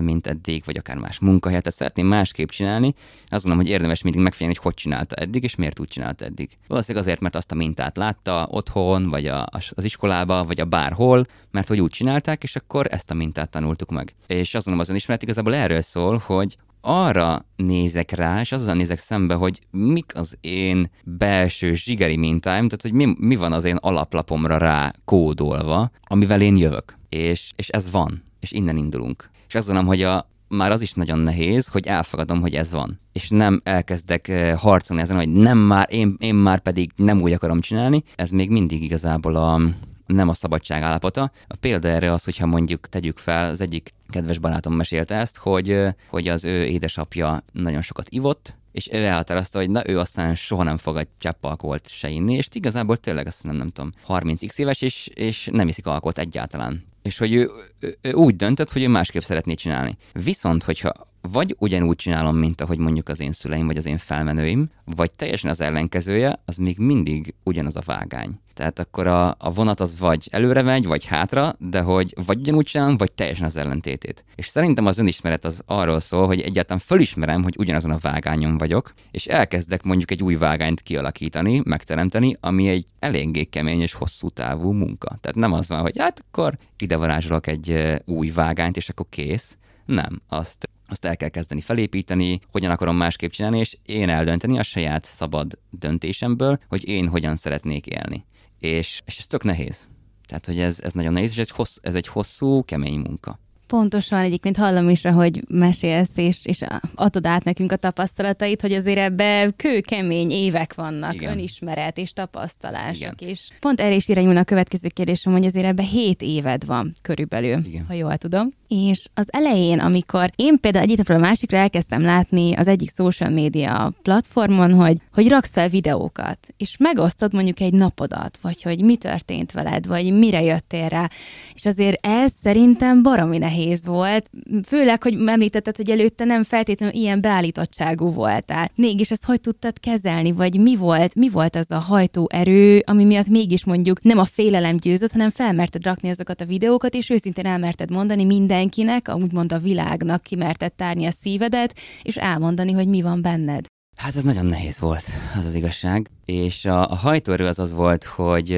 mint 0.00 0.26
eddig, 0.26 0.62
vagy 0.64 0.76
akár 0.76 0.96
más 0.96 1.18
munkahelyet, 1.18 1.62
tehát 1.62 1.78
szeretné 1.78 2.02
másképp 2.02 2.48
csinálni, 2.48 2.94
azt 3.28 3.42
gondolom, 3.42 3.58
hogy 3.58 3.68
érdemes 3.68 4.02
mindig 4.02 4.22
megfigyelni, 4.22 4.54
hogy 4.54 4.64
hogy 4.64 4.74
csinálta 4.74 5.16
eddig, 5.16 5.42
és 5.42 5.54
miért 5.54 5.80
úgy 5.80 5.88
csinálta 5.88 6.24
eddig. 6.24 6.58
Valószínűleg 6.68 7.06
azért, 7.06 7.20
mert 7.20 7.34
azt 7.34 7.52
a 7.52 7.54
mintát 7.54 7.96
látta 7.96 8.46
otthon, 8.50 9.08
vagy 9.08 9.26
a, 9.26 9.46
az 9.50 9.84
iskolába, 9.84 10.44
vagy 10.44 10.60
a 10.60 10.64
bárhol, 10.64 11.24
mert 11.50 11.68
hogy 11.68 11.80
úgy 11.80 11.90
csinálták, 11.90 12.42
és 12.42 12.56
akkor 12.56 12.86
ezt 12.90 13.10
a 13.10 13.14
mintát 13.14 13.50
tanultuk 13.50 13.90
meg. 13.90 14.14
És 14.26 14.54
azt 14.54 14.64
gondolom, 14.64 14.80
az 14.80 14.88
önismeret 14.88 15.22
igazából 15.22 15.54
erről 15.54 15.80
szól, 15.80 16.22
hogy 16.26 16.56
arra 16.86 17.44
nézek 17.56 18.10
rá, 18.10 18.40
és 18.40 18.52
azzal 18.52 18.74
nézek 18.74 18.98
szembe, 18.98 19.34
hogy 19.34 19.60
mik 19.70 20.12
az 20.14 20.36
én 20.40 20.90
belső 21.04 21.74
zsigeri 21.74 22.16
mintáim, 22.16 22.68
tehát 22.68 22.82
hogy 22.82 22.92
mi, 22.92 23.14
mi 23.18 23.36
van 23.36 23.52
az 23.52 23.64
én 23.64 23.76
alaplapomra 23.76 24.56
rá 24.56 24.92
kódolva, 25.04 25.90
amivel 26.02 26.40
én 26.40 26.56
jövök. 26.56 26.96
És, 27.08 27.50
és 27.56 27.68
ez 27.68 27.90
van, 27.90 28.22
és 28.40 28.52
innen 28.52 28.76
indulunk. 28.76 29.30
És 29.48 29.54
azt 29.54 29.66
gondolom, 29.66 29.88
hogy 29.88 30.02
a, 30.02 30.28
már 30.48 30.70
az 30.70 30.80
is 30.80 30.92
nagyon 30.92 31.18
nehéz, 31.18 31.66
hogy 31.66 31.86
elfogadom, 31.86 32.40
hogy 32.40 32.54
ez 32.54 32.70
van. 32.70 33.00
És 33.12 33.28
nem 33.28 33.60
elkezdek 33.64 34.32
harcolni 34.56 35.02
ezen, 35.02 35.16
hogy 35.16 35.32
nem 35.32 35.58
már, 35.58 35.86
én, 35.90 36.16
én 36.18 36.34
már 36.34 36.60
pedig 36.60 36.90
nem 36.96 37.20
úgy 37.20 37.32
akarom 37.32 37.60
csinálni. 37.60 38.02
Ez 38.14 38.30
még 38.30 38.50
mindig 38.50 38.82
igazából 38.82 39.36
a, 39.36 39.60
nem 40.06 40.28
a 40.28 40.34
szabadság 40.34 40.82
állapota. 40.82 41.30
A 41.46 41.56
példa 41.56 41.88
erre 41.88 42.12
az, 42.12 42.24
hogyha 42.24 42.46
mondjuk 42.46 42.88
tegyük 42.88 43.18
fel, 43.18 43.50
az 43.50 43.60
egyik 43.60 43.94
kedves 44.08 44.38
barátom 44.38 44.74
mesélte 44.74 45.14
ezt, 45.14 45.36
hogy, 45.36 45.78
hogy 46.08 46.28
az 46.28 46.44
ő 46.44 46.64
édesapja 46.64 47.42
nagyon 47.52 47.82
sokat 47.82 48.08
ivott, 48.08 48.54
és 48.72 48.88
ő 48.92 49.04
elhatározta, 49.04 49.58
hogy 49.58 49.70
na 49.70 49.88
ő 49.88 49.98
aztán 49.98 50.34
soha 50.34 50.62
nem 50.62 50.76
fog 50.76 50.96
egy 50.96 51.08
csepp 51.18 51.44
alkoholt 51.44 51.88
se 51.88 52.08
inni, 52.08 52.34
és 52.34 52.48
igazából 52.52 52.96
tényleg 52.96 53.26
azt 53.26 53.44
nem, 53.44 53.56
nem 53.56 53.68
tudom, 53.68 53.92
30x 54.08 54.58
éves, 54.58 54.82
és, 54.82 55.06
és 55.14 55.48
nem 55.52 55.68
iszik 55.68 55.86
alkoholt 55.86 56.18
egyáltalán. 56.18 56.84
És 57.02 57.18
hogy 57.18 57.34
ő, 57.34 57.50
ő, 57.78 57.98
ő 58.00 58.12
úgy 58.12 58.36
döntött, 58.36 58.70
hogy 58.70 58.82
ő 58.82 58.88
másképp 58.88 59.22
szeretné 59.22 59.54
csinálni. 59.54 59.96
Viszont, 60.12 60.62
hogyha 60.62 60.92
vagy 61.20 61.56
ugyanúgy 61.58 61.96
csinálom, 61.96 62.36
mint 62.36 62.60
ahogy 62.60 62.78
mondjuk 62.78 63.08
az 63.08 63.20
én 63.20 63.32
szüleim, 63.32 63.66
vagy 63.66 63.76
az 63.76 63.86
én 63.86 63.98
felmenőim, 63.98 64.70
vagy 64.84 65.12
teljesen 65.12 65.50
az 65.50 65.60
ellenkezője, 65.60 66.40
az 66.44 66.56
még 66.56 66.78
mindig 66.78 67.34
ugyanaz 67.42 67.76
a 67.76 67.82
vágány. 67.84 68.40
Tehát 68.56 68.78
akkor 68.78 69.06
a, 69.06 69.28
a 69.38 69.52
vonat 69.54 69.80
az 69.80 69.98
vagy 69.98 70.28
előre 70.30 70.62
megy, 70.62 70.86
vagy 70.86 71.04
hátra, 71.04 71.54
de 71.58 71.80
hogy 71.80 72.14
vagy 72.26 72.40
ugyanúgy 72.40 72.64
csinálom, 72.64 72.96
vagy 72.96 73.12
teljesen 73.12 73.44
az 73.44 73.56
ellentétét. 73.56 74.24
És 74.34 74.46
szerintem 74.46 74.86
az 74.86 74.98
önismeret 74.98 75.44
az 75.44 75.62
arról 75.66 76.00
szól, 76.00 76.26
hogy 76.26 76.40
egyáltalán 76.40 76.82
fölismerem, 76.82 77.42
hogy 77.42 77.54
ugyanazon 77.58 77.90
a 77.90 77.98
vágányon 77.98 78.58
vagyok, 78.58 78.92
és 79.10 79.26
elkezdek 79.26 79.82
mondjuk 79.82 80.10
egy 80.10 80.22
új 80.22 80.34
vágányt 80.34 80.80
kialakítani, 80.80 81.62
megteremteni, 81.64 82.36
ami 82.40 82.68
egy 82.68 82.86
eléggé 82.98 83.44
kemény 83.44 83.80
és 83.80 83.92
hosszú 83.92 84.28
távú 84.28 84.72
munka. 84.72 85.18
Tehát 85.20 85.36
nem 85.36 85.52
az 85.52 85.68
van, 85.68 85.80
hogy 85.80 85.98
hát 85.98 86.24
akkor 86.28 86.58
ide 86.78 86.96
varázsolok 86.96 87.46
egy 87.46 87.96
új 88.04 88.30
vágányt, 88.30 88.76
és 88.76 88.88
akkor 88.88 89.06
kész. 89.10 89.56
Nem, 89.86 90.20
azt 90.28 90.68
azt 90.88 91.04
el 91.04 91.16
kell 91.16 91.28
kezdeni 91.28 91.60
felépíteni, 91.60 92.40
hogyan 92.52 92.70
akarom 92.70 92.96
másképp 92.96 93.30
csinálni, 93.30 93.58
és 93.58 93.76
én 93.86 94.08
eldönteni 94.08 94.58
a 94.58 94.62
saját 94.62 95.04
szabad 95.04 95.58
döntésemből, 95.70 96.58
hogy 96.68 96.88
én 96.88 97.08
hogyan 97.08 97.36
szeretnék 97.36 97.86
élni. 97.86 98.24
És, 98.66 99.02
és 99.04 99.18
ez 99.18 99.26
tök 99.26 99.44
nehéz. 99.44 99.88
Tehát, 100.26 100.46
hogy 100.46 100.58
ez, 100.58 100.80
ez 100.80 100.92
nagyon 100.92 101.12
nehéz, 101.12 101.30
és 101.30 101.36
ez, 101.36 101.48
hossz, 101.48 101.76
ez 101.80 101.94
egy 101.94 102.06
hosszú, 102.06 102.64
kemény 102.64 102.98
munka. 102.98 103.38
Pontosan, 103.66 104.18
egyébként 104.18 104.56
hallom 104.56 104.88
is, 104.88 105.04
ahogy 105.04 105.44
mesélsz, 105.48 106.16
és, 106.16 106.38
és 106.42 106.64
adod 106.94 107.26
át 107.26 107.44
nekünk 107.44 107.72
a 107.72 107.76
tapasztalatait, 107.76 108.60
hogy 108.60 108.72
azért 108.72 108.98
ebbe 108.98 109.52
kőkemény 109.56 110.30
évek 110.30 110.74
vannak, 110.74 111.14
Igen. 111.14 111.32
önismeret 111.32 111.98
és 111.98 112.12
tapasztalások 112.12 113.20
Igen. 113.20 113.30
is. 113.30 113.48
Pont 113.60 113.80
erre 113.80 113.94
is 113.94 114.08
irányulna 114.08 114.40
a 114.40 114.44
következő 114.44 114.88
kérdésem, 114.88 115.32
hogy 115.32 115.46
azért 115.46 115.66
ebbe 115.66 115.82
hét 115.82 116.22
éved 116.22 116.66
van 116.66 116.92
körülbelül, 117.02 117.64
Igen. 117.64 117.84
ha 117.88 117.94
jól 117.94 118.16
tudom. 118.16 118.52
És 118.68 119.08
az 119.14 119.26
elején, 119.30 119.78
amikor 119.78 120.30
én 120.36 120.60
például 120.60 120.84
egyik 120.84 120.96
napról 120.96 121.16
a 121.16 121.20
másikra 121.20 121.58
elkezdtem 121.58 122.02
látni 122.02 122.54
az 122.54 122.68
egyik 122.68 122.90
social 122.90 123.30
media 123.30 123.92
platformon, 124.02 124.72
hogy, 124.72 124.96
hogy 125.12 125.28
raksz 125.28 125.52
fel 125.52 125.68
videókat, 125.68 126.38
és 126.56 126.76
megosztod 126.78 127.32
mondjuk 127.32 127.60
egy 127.60 127.72
napodat, 127.72 128.38
vagy 128.42 128.62
hogy 128.62 128.84
mi 128.84 128.96
történt 128.96 129.52
veled, 129.52 129.86
vagy 129.86 130.12
mire 130.12 130.42
jöttél 130.42 130.88
rá, 130.88 131.08
és 131.54 131.64
azért 131.64 132.06
ez 132.06 132.32
szerintem 132.42 133.02
baromi 133.02 133.38
nehéz 133.38 133.55
nehéz 133.56 133.84
volt, 133.84 134.30
főleg, 134.64 135.02
hogy 135.02 135.14
említetted, 135.26 135.76
hogy 135.76 135.90
előtte 135.90 136.24
nem 136.24 136.42
feltétlenül 136.42 136.94
ilyen 136.94 137.20
beállítottságú 137.20 138.12
voltál. 138.12 138.70
Mégis 138.74 139.10
ezt 139.10 139.24
hogy 139.24 139.40
tudtad 139.40 139.80
kezelni, 139.80 140.32
vagy 140.32 140.60
mi 140.60 140.76
volt, 140.76 141.14
mi 141.14 141.28
volt 141.28 141.56
az 141.56 141.70
a 141.70 141.78
hajtóerő, 141.78 142.82
ami 142.86 143.04
miatt 143.04 143.28
mégis 143.28 143.64
mondjuk 143.64 144.02
nem 144.02 144.18
a 144.18 144.24
félelem 144.24 144.76
győzött, 144.76 145.12
hanem 145.12 145.30
felmerted 145.30 145.84
rakni 145.84 146.10
azokat 146.10 146.40
a 146.40 146.44
videókat, 146.44 146.94
és 146.94 147.10
őszintén 147.10 147.46
elmerted 147.46 147.90
mondani 147.90 148.24
mindenkinek, 148.24 149.14
úgymond 149.14 149.52
a 149.52 149.58
világnak 149.58 150.22
kimerted 150.22 150.72
tárni 150.72 151.06
a 151.06 151.10
szívedet, 151.10 151.74
és 152.02 152.16
elmondani, 152.16 152.72
hogy 152.72 152.88
mi 152.88 153.02
van 153.02 153.22
benned. 153.22 153.66
Hát 153.96 154.16
ez 154.16 154.22
nagyon 154.22 154.46
nehéz 154.46 154.78
volt, 154.78 155.04
az 155.36 155.44
az 155.44 155.54
igazság. 155.54 156.10
És 156.24 156.64
a, 156.64 156.90
a 156.90 156.94
hajtóerő 156.94 157.46
az 157.46 157.58
az 157.58 157.72
volt, 157.72 158.04
hogy 158.04 158.52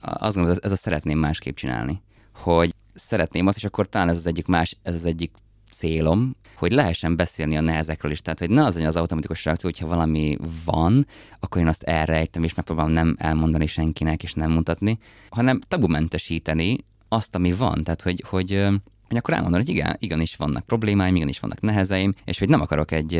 azt 0.00 0.34
gondolom, 0.34 0.58
ez 0.62 0.70
a 0.70 0.76
szeretném 0.76 1.18
másképp 1.18 1.56
csinálni. 1.56 2.02
Hogy 2.34 2.70
szeretném 2.94 3.46
azt, 3.46 3.56
és 3.56 3.64
akkor 3.64 3.88
talán 3.88 4.08
ez 4.08 4.16
az 4.16 4.26
egyik 4.26 4.46
más, 4.46 4.76
ez 4.82 4.94
az 4.94 5.04
egyik 5.04 5.32
célom, 5.70 6.36
hogy 6.56 6.72
lehessen 6.72 7.16
beszélni 7.16 7.56
a 7.56 7.60
nehezekről 7.60 8.10
is. 8.12 8.20
Tehát, 8.20 8.38
hogy 8.38 8.50
ne 8.50 8.64
az 8.64 8.76
az 8.76 8.96
automatikus 8.96 9.44
reakció, 9.44 9.70
hogyha 9.70 9.86
valami 9.86 10.38
van, 10.64 11.06
akkor 11.40 11.60
én 11.60 11.66
azt 11.66 11.82
elrejtem, 11.82 12.44
és 12.44 12.54
megpróbálom 12.54 12.92
nem 12.92 13.16
elmondani 13.18 13.66
senkinek, 13.66 14.22
és 14.22 14.32
nem 14.32 14.50
mutatni, 14.50 14.98
hanem 15.30 15.60
tabumentesíteni 15.68 16.78
azt, 17.08 17.34
ami 17.34 17.52
van. 17.52 17.84
Tehát, 17.84 18.02
hogy, 18.02 18.24
hogy 18.28 18.66
hogy 19.12 19.20
akkor 19.20 19.34
elmondani, 19.34 19.64
hogy 19.64 19.74
igen, 19.74 19.96
igenis 19.98 20.36
vannak 20.36 20.66
problémáim, 20.66 21.16
igenis 21.16 21.40
vannak 21.40 21.60
nehezeim, 21.60 22.14
és 22.24 22.38
hogy 22.38 22.48
nem 22.48 22.60
akarok 22.60 22.90
egy, 22.90 23.12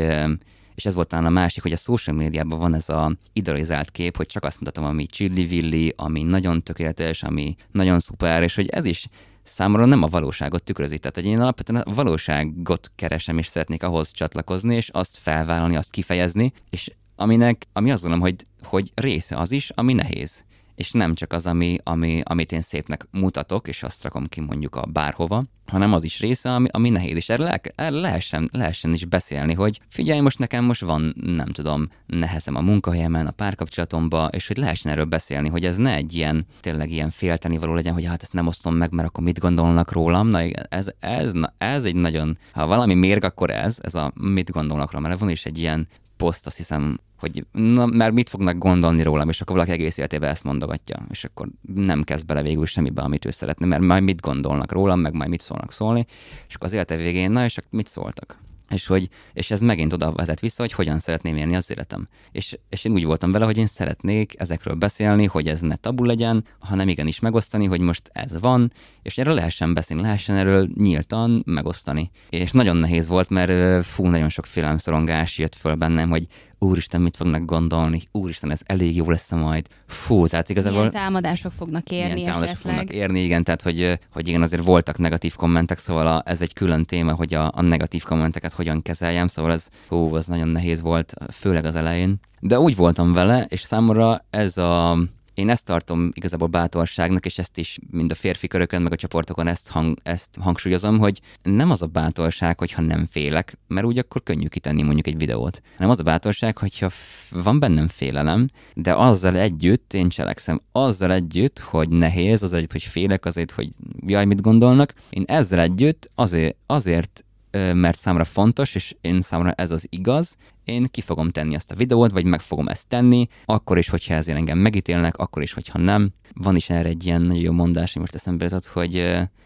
és 0.75 0.85
ez 0.85 0.93
volt 0.93 1.07
talán 1.07 1.25
a 1.25 1.29
másik, 1.29 1.61
hogy 1.61 1.71
a 1.71 1.77
social 1.77 2.15
médiában 2.15 2.59
van 2.59 2.73
ez 2.73 2.89
a 2.89 3.15
idealizált 3.33 3.91
kép, 3.91 4.17
hogy 4.17 4.27
csak 4.27 4.43
azt 4.43 4.59
mutatom, 4.59 4.83
ami 4.83 5.05
csilli-villi, 5.05 5.93
ami 5.97 6.23
nagyon 6.23 6.63
tökéletes, 6.63 7.23
ami 7.23 7.55
nagyon 7.71 7.99
szuper, 7.99 8.43
és 8.43 8.55
hogy 8.55 8.67
ez 8.67 8.85
is 8.85 9.07
számomra 9.43 9.85
nem 9.85 10.03
a 10.03 10.07
valóságot 10.07 10.63
tükrözi. 10.63 10.97
Tehát, 10.97 11.15
hogy 11.15 11.25
én 11.25 11.39
alapvetően 11.39 11.81
a 11.81 11.93
valóságot 11.93 12.91
keresem, 12.95 13.37
és 13.37 13.47
szeretnék 13.47 13.83
ahhoz 13.83 14.11
csatlakozni, 14.11 14.75
és 14.75 14.89
azt 14.89 15.17
felvállalni, 15.17 15.75
azt 15.75 15.91
kifejezni, 15.91 16.53
és 16.69 16.91
aminek, 17.15 17.67
ami 17.73 17.91
azt 17.91 18.01
gondolom, 18.01 18.25
hogy, 18.25 18.45
hogy 18.61 18.91
része 18.95 19.37
az 19.37 19.51
is, 19.51 19.69
ami 19.69 19.93
nehéz. 19.93 20.45
És 20.75 20.91
nem 20.91 21.15
csak 21.15 21.33
az, 21.33 21.45
ami, 21.45 21.77
ami, 21.83 22.21
amit 22.23 22.51
én 22.51 22.61
szépnek 22.61 23.07
mutatok, 23.11 23.67
és 23.67 23.83
azt 23.83 24.03
rakom 24.03 24.25
ki 24.25 24.41
mondjuk 24.41 24.75
a 24.75 24.85
bárhova, 24.85 25.43
hanem 25.65 25.93
az 25.93 26.03
is 26.03 26.19
része, 26.19 26.53
ami, 26.53 26.67
ami 26.71 26.89
nehéz. 26.89 27.15
És 27.15 27.29
erre, 27.29 27.43
le, 27.43 27.61
erre 27.75 27.99
lehessen, 27.99 28.49
lehessen 28.51 28.93
is 28.93 29.05
beszélni, 29.05 29.53
hogy 29.53 29.79
figyelj, 29.89 30.19
most 30.19 30.39
nekem 30.39 30.63
most 30.63 30.81
van, 30.81 31.13
nem 31.15 31.47
tudom, 31.47 31.89
nehezem 32.05 32.55
a 32.55 32.61
munkahelyemen, 32.61 33.27
a 33.27 33.31
párkapcsolatomba, 33.31 34.27
és 34.31 34.47
hogy 34.47 34.57
lehessen 34.57 34.91
erről 34.91 35.05
beszélni, 35.05 35.49
hogy 35.49 35.65
ez 35.65 35.77
ne 35.77 35.93
egy 35.95 36.13
ilyen, 36.13 36.45
tényleg 36.59 36.91
ilyen 36.91 37.09
félteni 37.09 37.57
való 37.57 37.73
legyen, 37.73 37.93
hogy 37.93 38.05
hát 38.05 38.23
ezt 38.23 38.33
nem 38.33 38.47
osztom 38.47 38.75
meg, 38.75 38.91
mert 38.91 39.07
akkor 39.07 39.23
mit 39.23 39.39
gondolnak 39.39 39.91
rólam. 39.91 40.27
Na 40.27 40.41
ez, 40.69 40.91
ez, 40.99 41.31
na, 41.31 41.53
ez 41.57 41.83
egy 41.83 41.95
nagyon, 41.95 42.37
ha 42.51 42.67
valami 42.67 42.93
mérg, 42.93 43.23
akkor 43.23 43.49
ez, 43.49 43.77
ez 43.81 43.95
a 43.95 44.11
mit 44.19 44.51
gondolnak 44.51 44.91
rólam, 44.91 45.07
mert 45.07 45.19
van 45.19 45.29
is 45.29 45.45
egy 45.45 45.57
ilyen 45.57 45.87
poszt, 46.17 46.47
azt 46.47 46.57
hiszem, 46.57 46.99
hogy 47.23 47.45
na, 47.51 47.85
mert 47.85 48.13
mit 48.13 48.29
fognak 48.29 48.57
gondolni 48.57 49.03
rólam, 49.03 49.29
és 49.29 49.41
akkor 49.41 49.55
valaki 49.55 49.73
egész 49.73 49.97
életében 49.97 50.29
ezt 50.29 50.43
mondogatja, 50.43 51.05
és 51.09 51.23
akkor 51.23 51.47
nem 51.75 52.03
kezd 52.03 52.25
bele 52.25 52.41
végül 52.41 52.65
semmibe, 52.65 53.01
amit 53.01 53.25
ő 53.25 53.29
szeretne, 53.29 53.65
mert 53.65 53.81
majd 53.81 54.03
mit 54.03 54.21
gondolnak 54.21 54.71
rólam, 54.71 54.99
meg 54.99 55.13
majd 55.13 55.29
mit 55.29 55.41
szólnak 55.41 55.71
szólni, 55.71 56.05
és 56.47 56.55
akkor 56.55 56.67
az 56.67 56.73
élete 56.73 56.95
végén, 56.95 57.31
na 57.31 57.43
és 57.43 57.57
mit 57.69 57.87
szóltak? 57.87 58.43
és, 58.73 58.85
hogy, 58.85 59.09
és 59.33 59.51
ez 59.51 59.61
megint 59.61 59.93
oda 59.93 60.11
vezet 60.11 60.39
vissza, 60.39 60.61
hogy 60.61 60.71
hogyan 60.71 60.99
szeretném 60.99 61.35
élni 61.37 61.55
az 61.55 61.71
életem. 61.71 62.07
És, 62.31 62.57
és 62.69 62.85
én 62.85 62.91
úgy 62.91 63.05
voltam 63.05 63.31
vele, 63.31 63.45
hogy 63.45 63.57
én 63.57 63.65
szeretnék 63.65 64.33
ezekről 64.37 64.75
beszélni, 64.75 65.25
hogy 65.25 65.47
ez 65.47 65.61
ne 65.61 65.75
tabu 65.75 66.03
legyen, 66.03 66.45
hanem 66.59 66.87
igenis 66.87 67.19
megosztani, 67.19 67.65
hogy 67.65 67.79
most 67.79 68.09
ez 68.13 68.39
van, 68.39 68.71
és 69.01 69.17
erről 69.17 69.33
lehessen 69.33 69.73
beszélni, 69.73 70.03
lehessen 70.03 70.35
erről 70.35 70.69
nyíltan 70.75 71.43
megosztani. 71.45 72.11
És 72.29 72.51
nagyon 72.51 72.77
nehéz 72.77 73.07
volt, 73.07 73.29
mert 73.29 73.85
fú, 73.85 74.07
nagyon 74.07 74.29
sok 74.29 74.45
félelemszorongás 74.45 75.37
jött 75.37 75.55
föl 75.55 75.75
bennem, 75.75 76.09
hogy 76.09 76.27
úristen, 76.63 77.01
mit 77.01 77.15
fognak 77.15 77.45
gondolni, 77.45 78.01
úristen, 78.11 78.51
ez 78.51 78.61
elég 78.65 78.95
jó 78.95 79.09
lesz 79.09 79.31
majd. 79.31 79.67
Fú, 79.87 80.27
tehát 80.27 80.49
igazából... 80.49 80.77
Milyen 80.77 80.91
támadások 80.91 81.51
fognak 81.51 81.89
érni 81.89 82.13
milyen 82.13 82.31
támadások 82.31 82.55
esetleg. 82.55 82.75
fognak 82.75 82.93
érni, 82.93 83.23
igen, 83.23 83.43
tehát 83.43 83.61
hogy, 83.61 83.99
hogy 84.11 84.27
igen, 84.27 84.41
azért 84.41 84.63
voltak 84.63 84.97
negatív 84.97 85.35
kommentek, 85.35 85.77
szóval 85.77 86.07
a, 86.07 86.23
ez 86.25 86.41
egy 86.41 86.53
külön 86.53 86.85
téma, 86.85 87.13
hogy 87.13 87.33
a, 87.33 87.51
a 87.55 87.61
negatív 87.61 88.03
kommenteket 88.03 88.53
hogyan 88.53 88.81
kezeljem, 88.81 89.27
szóval 89.27 89.51
ez, 89.51 89.67
hú, 89.87 90.15
ez 90.15 90.27
nagyon 90.27 90.47
nehéz 90.47 90.81
volt, 90.81 91.13
főleg 91.31 91.65
az 91.65 91.75
elején. 91.75 92.19
De 92.39 92.59
úgy 92.59 92.75
voltam 92.75 93.13
vele, 93.13 93.45
és 93.49 93.61
számomra 93.61 94.25
ez 94.29 94.57
a 94.57 94.97
én 95.33 95.49
ezt 95.49 95.65
tartom 95.65 96.09
igazából 96.13 96.47
bátorságnak, 96.47 97.25
és 97.25 97.37
ezt 97.37 97.57
is 97.57 97.79
mind 97.91 98.11
a 98.11 98.15
férfi 98.15 98.47
körökön, 98.47 98.81
meg 98.81 98.91
a 98.91 98.95
csoportokon 98.95 99.47
ezt, 99.47 99.69
hang, 99.69 99.97
ezt 100.03 100.29
hangsúlyozom, 100.39 100.99
hogy 100.99 101.21
nem 101.43 101.71
az 101.71 101.81
a 101.81 101.87
bátorság, 101.87 102.59
hogyha 102.59 102.81
nem 102.81 103.05
félek, 103.05 103.57
mert 103.67 103.85
úgy 103.85 103.97
akkor 103.97 104.23
könnyű 104.23 104.47
kitenni 104.47 104.81
mondjuk 104.81 105.07
egy 105.07 105.17
videót, 105.17 105.61
hanem 105.75 105.91
az 105.91 105.99
a 105.99 106.03
bátorság, 106.03 106.57
hogyha 106.57 106.89
van 107.29 107.59
bennem 107.59 107.87
félelem, 107.87 108.47
de 108.73 108.93
azzal 108.93 109.35
együtt 109.35 109.93
én 109.93 110.09
cselekszem, 110.09 110.61
azzal 110.71 111.11
együtt, 111.11 111.59
hogy 111.59 111.89
nehéz, 111.89 112.43
azzal 112.43 112.57
együtt, 112.57 112.71
hogy 112.71 112.83
félek, 112.83 113.25
azért, 113.25 113.51
hogy 113.51 113.69
jaj, 114.05 114.25
mit 114.25 114.41
gondolnak, 114.41 114.93
én 115.09 115.23
ezzel 115.27 115.59
együtt 115.59 116.11
azért, 116.15 116.55
azért 116.65 117.23
mert 117.53 117.97
számra 117.97 118.23
fontos, 118.23 118.75
és 118.75 118.95
én 119.01 119.21
számra 119.21 119.51
ez 119.51 119.71
az 119.71 119.87
igaz, 119.89 120.37
én 120.63 120.85
ki 120.91 121.01
fogom 121.01 121.29
tenni 121.29 121.55
ezt 121.55 121.71
a 121.71 121.75
videót, 121.75 122.11
vagy 122.11 122.25
meg 122.25 122.41
fogom 122.41 122.67
ezt 122.67 122.87
tenni, 122.87 123.27
akkor 123.45 123.77
is, 123.77 123.89
hogyha 123.89 124.13
ezért 124.13 124.37
engem 124.37 124.57
megítélnek, 124.57 125.17
akkor 125.17 125.41
is, 125.41 125.53
hogyha 125.53 125.79
nem. 125.79 126.11
Van 126.33 126.55
is 126.55 126.69
erre 126.69 126.89
egy 126.89 127.05
ilyen 127.05 127.21
nagyon 127.21 127.43
jó 127.43 127.51
mondás, 127.51 127.93
hogy 127.93 128.01
most 128.01 128.15
eszembe 128.15 128.43
jutott, 128.45 128.65
hogy, 128.65 128.93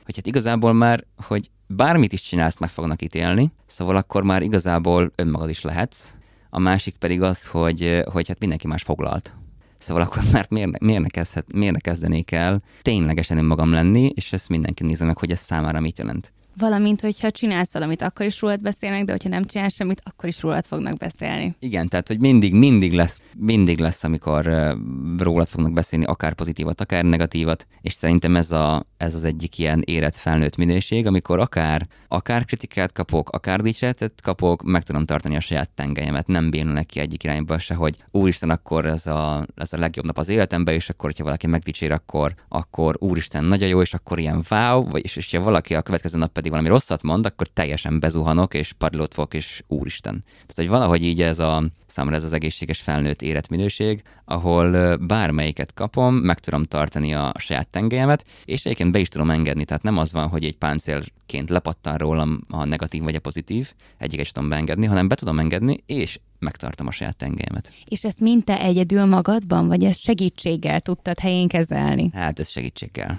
hogy 0.06 0.15
hát 0.15 0.28
igazából 0.28 0.74
már, 0.74 1.04
hogy 1.15 1.50
bármit 1.67 2.13
is 2.13 2.22
csinálsz, 2.22 2.58
meg 2.58 2.70
fognak 2.70 3.02
ítélni, 3.02 3.52
szóval 3.65 3.96
akkor 3.96 4.24
már 4.24 4.41
igazából 4.41 5.12
önmagad 5.15 5.50
is 5.50 5.62
lehetsz. 5.62 6.13
A 6.50 6.60
másik 6.60 6.96
pedig 6.96 7.22
az, 7.22 7.46
hogy, 7.46 8.04
hogy 8.12 8.28
hát 8.28 8.39
mindenki 8.39 8.67
más 8.67 8.84
foglalt. 8.84 9.36
Szóval 9.78 10.04
akkor 10.04 10.24
már 10.34 10.46
miért, 10.50 10.80
miért, 10.80 11.02
ne 11.02 11.10
kezdhet, 11.10 11.54
miért 11.54 11.74
ne 11.74 11.80
kezdenék 11.80 12.32
el 12.32 12.62
ténylegesen 12.82 13.38
önmagam 13.38 13.72
lenni, 13.72 14.12
és 14.15 14.34
ezt 14.34 14.50
mindenki 14.50 14.84
nézze 14.84 15.06
meg, 15.06 15.17
hogy 15.17 15.32
ez 15.32 15.39
számára 15.39 15.80
mit 15.80 15.98
jelent 15.98 16.34
Valamint, 16.60 17.02
hogyha 17.02 17.32
csinálsz 17.32 17.74
valamit, 17.74 18.02
akkor 18.02 18.26
is 18.26 18.41
rólad 18.41 18.62
beszélnek, 18.62 19.06
de 19.06 19.12
hogyha 19.12 19.30
nem 19.30 19.46
csinálsz 19.46 19.74
semmit, 19.74 20.02
akkor 20.04 20.30
is 20.30 20.41
rólad 20.41 20.65
fognak 20.65 20.98
beszélni. 20.98 21.56
Igen, 21.60 21.88
tehát, 21.88 22.08
hogy 22.08 22.20
mindig, 22.20 22.54
mindig 22.54 22.93
lesz, 22.93 23.22
mindig 23.38 23.80
lesz, 23.80 24.04
amikor 24.04 24.48
uh, 24.48 24.72
rólad 25.17 25.48
fognak 25.48 25.74
beszélni, 25.74 26.06
akár 26.06 26.34
pozitívat, 26.34 26.82
akár 26.82 27.04
negatívat, 27.04 27.67
és 27.82 27.93
szerintem 27.93 28.36
ez, 28.36 28.52
a, 28.52 28.86
ez 28.98 29.13
az 29.13 29.24
egyik 29.24 29.58
ilyen 29.58 29.82
érett 29.86 30.15
felnőtt 30.15 30.56
minőség, 30.56 31.06
amikor 31.06 31.39
akár, 31.39 31.88
akár 32.08 32.46
kritikát 32.46 32.91
kapok, 32.91 33.30
akár 33.30 33.62
dicséretet 33.62 34.22
kapok, 34.22 34.63
meg 34.63 34.84
tudom 34.84 35.06
tartani 35.06 35.36
a 35.36 35.39
saját 35.39 35.70
tengelyemet, 35.70 36.28
nem 36.28 36.50
bénulnek 36.50 36.86
ki 36.86 37.00
egyik 37.00 37.24
irányba 37.24 37.60
se, 37.60 37.74
hogy 37.74 38.04
úristen, 38.12 38.50
akkor 38.50 38.86
ez 38.86 39.08
a, 39.08 39.48
ez 39.56 39.74
a 39.74 39.78
legjobb 39.78 40.06
nap 40.06 40.17
az 40.17 40.30
életemben, 40.30 40.74
és 40.74 40.89
akkor, 40.89 41.10
hogyha 41.10 41.24
valaki 41.24 41.48
megdicsér, 41.48 41.91
akkor, 41.91 42.34
akkor 42.48 42.96
úristen, 43.00 43.43
nagyon 43.43 43.70
jó, 43.70 43.82
és 43.82 43.93
akkor 43.93 44.20
ilyen 44.20 44.43
wow, 44.50 44.89
vagy, 44.89 45.04
és, 45.04 45.15
és 45.15 45.32
ha 45.32 45.41
valaki 45.41 45.76
a 45.76 45.82
következő 45.82 46.17
nap 46.17 46.32
pedig 46.32 46.46
valami 46.49 46.67
rosszat 46.67 47.03
mond, 47.03 47.25
akkor 47.25 47.47
teljesen 47.47 47.99
bezuhanok, 47.99 48.53
és 48.53 48.73
padlót 48.73 49.13
fogok, 49.13 49.33
és 49.33 49.63
úristen. 49.67 50.23
Tehát, 50.23 50.55
hogy 50.55 50.67
valahogy 50.67 51.03
így 51.03 51.21
ez 51.21 51.39
a 51.39 51.63
számomra 51.86 52.17
ez 52.17 52.23
az 52.23 52.33
egészséges 52.33 52.79
felnőtt 52.79 53.21
életminőség, 53.21 54.01
ahol 54.25 54.97
bármelyiket 54.97 55.73
kapom, 55.73 56.15
meg 56.15 56.39
tudom 56.39 56.63
tartani 56.63 57.13
a 57.13 57.31
saját 57.38 57.67
tengelyemet, 57.67 58.25
és 58.45 58.65
egyébként 58.65 58.91
be 58.91 58.99
is 58.99 59.07
tudom 59.07 59.29
engedni, 59.29 59.65
tehát 59.65 59.83
nem 59.83 59.97
az 59.97 60.12
van, 60.12 60.27
hogy 60.27 60.43
egy 60.43 60.57
páncélként 60.57 61.49
lepattan 61.49 61.97
rólam 61.97 62.41
a 62.49 62.65
negatív 62.65 63.03
vagy 63.03 63.15
a 63.15 63.19
pozitív, 63.19 63.73
egyiket 63.97 64.25
is 64.25 64.31
tudom 64.31 64.49
beengedni, 64.49 64.86
hanem 64.86 65.07
be 65.07 65.15
tudom 65.15 65.39
engedni, 65.39 65.77
és 65.86 66.19
megtartom 66.39 66.88
a 66.88 66.91
saját 66.91 67.15
tengelyemet. 67.15 67.71
És 67.86 68.04
ezt 68.04 68.19
mind 68.19 68.43
te 68.43 68.60
egyedül 68.62 69.06
magadban, 69.06 69.67
vagy 69.67 69.84
ezt 69.84 70.00
segítséggel 70.00 70.80
tudtad 70.80 71.19
helyén 71.19 71.47
kezelni? 71.47 72.10
Hát 72.13 72.39
ez 72.39 72.50
segítséggel. 72.50 73.17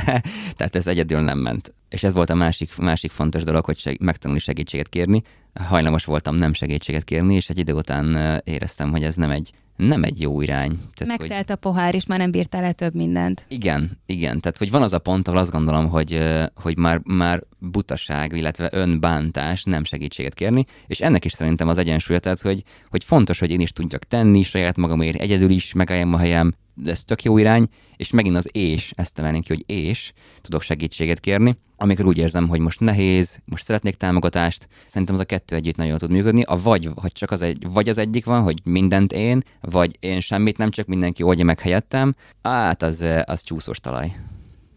Tehát 0.56 0.76
ez 0.76 0.86
egyedül 0.86 1.20
nem 1.20 1.38
ment. 1.38 1.74
És 1.88 2.02
ez 2.02 2.12
volt 2.12 2.30
a 2.30 2.34
másik, 2.34 2.76
másik 2.76 3.10
fontos 3.10 3.42
dolog, 3.42 3.64
hogy 3.64 3.78
seg- 3.78 4.00
megtanulni 4.00 4.42
segítséget 4.42 4.88
kérni. 4.88 5.22
Hajlamos 5.54 6.04
voltam 6.04 6.34
nem 6.34 6.52
segítséget 6.52 7.04
kérni, 7.04 7.34
és 7.34 7.48
egy 7.48 7.58
idő 7.58 7.72
után 7.72 8.40
éreztem, 8.44 8.90
hogy 8.90 9.02
ez 9.02 9.14
nem 9.14 9.30
egy, 9.30 9.52
nem 9.76 10.02
egy 10.02 10.20
jó 10.20 10.40
irány. 10.40 10.78
Tehát, 10.94 11.18
Megtelt 11.18 11.46
hogy... 11.46 11.56
a 11.56 11.68
pohár, 11.68 11.94
és 11.94 12.06
már 12.06 12.18
nem 12.18 12.30
bírtál 12.30 12.64
el 12.64 12.72
több 12.72 12.94
mindent. 12.94 13.44
Igen, 13.48 13.90
igen. 14.06 14.40
Tehát, 14.40 14.58
hogy 14.58 14.70
van 14.70 14.82
az 14.82 14.92
a 14.92 14.98
pont, 14.98 15.28
ahol 15.28 15.40
azt 15.40 15.50
gondolom, 15.50 15.88
hogy, 15.88 16.22
hogy 16.54 16.76
már, 16.76 17.00
már 17.04 17.42
butaság, 17.58 18.32
illetve 18.36 18.68
önbántás 18.72 19.64
nem 19.64 19.84
segítséget 19.84 20.34
kérni, 20.34 20.64
és 20.86 21.00
ennek 21.00 21.24
is 21.24 21.32
szerintem 21.32 21.68
az 21.68 21.78
egyensúlya, 21.78 22.18
tehát, 22.18 22.40
hogy, 22.40 22.62
hogy 22.90 23.04
fontos, 23.04 23.38
hogy 23.38 23.50
én 23.50 23.60
is 23.60 23.72
tudjak 23.72 24.04
tenni 24.04 24.42
saját 24.42 24.76
magamért, 24.76 25.20
egyedül 25.20 25.50
is 25.50 25.72
megálljam 25.72 26.14
a 26.14 26.18
helyem, 26.18 26.54
de 26.74 26.90
ez 26.90 27.04
tök 27.04 27.22
jó 27.22 27.38
irány, 27.38 27.68
és 27.96 28.10
megint 28.10 28.36
az 28.36 28.48
és, 28.52 28.92
ezt 28.96 29.18
emelnénk 29.18 29.44
ki, 29.44 29.52
hogy 29.52 29.64
és, 29.66 30.12
tudok 30.40 30.62
segítséget 30.62 31.20
kérni, 31.20 31.56
amikor 31.76 32.06
úgy 32.06 32.18
érzem, 32.18 32.48
hogy 32.48 32.60
most 32.60 32.80
nehéz, 32.80 33.38
most 33.44 33.64
szeretnék 33.64 33.94
támogatást, 33.94 34.68
szerintem 34.86 35.14
az 35.14 35.20
a 35.20 35.24
kettő 35.24 35.56
együtt 35.56 35.76
nagyon 35.76 35.98
tud 35.98 36.10
működni. 36.10 36.42
A 36.42 36.56
vagy, 36.62 36.90
hogy 36.94 37.12
csak 37.12 37.30
az 37.30 37.42
egy, 37.42 37.66
vagy 37.72 37.88
az 37.88 37.98
egyik 37.98 38.24
van, 38.24 38.42
hogy 38.42 38.60
mindent 38.64 39.12
én, 39.12 39.42
vagy 39.60 39.96
én 40.00 40.20
semmit 40.20 40.56
nem, 40.56 40.70
csak 40.70 40.86
mindenki 40.86 41.22
oldja 41.22 41.44
meg 41.44 41.60
helyettem, 41.60 42.14
hát 42.42 42.82
az, 42.82 43.04
az 43.24 43.42
csúszós 43.42 43.80
talaj. 43.80 44.12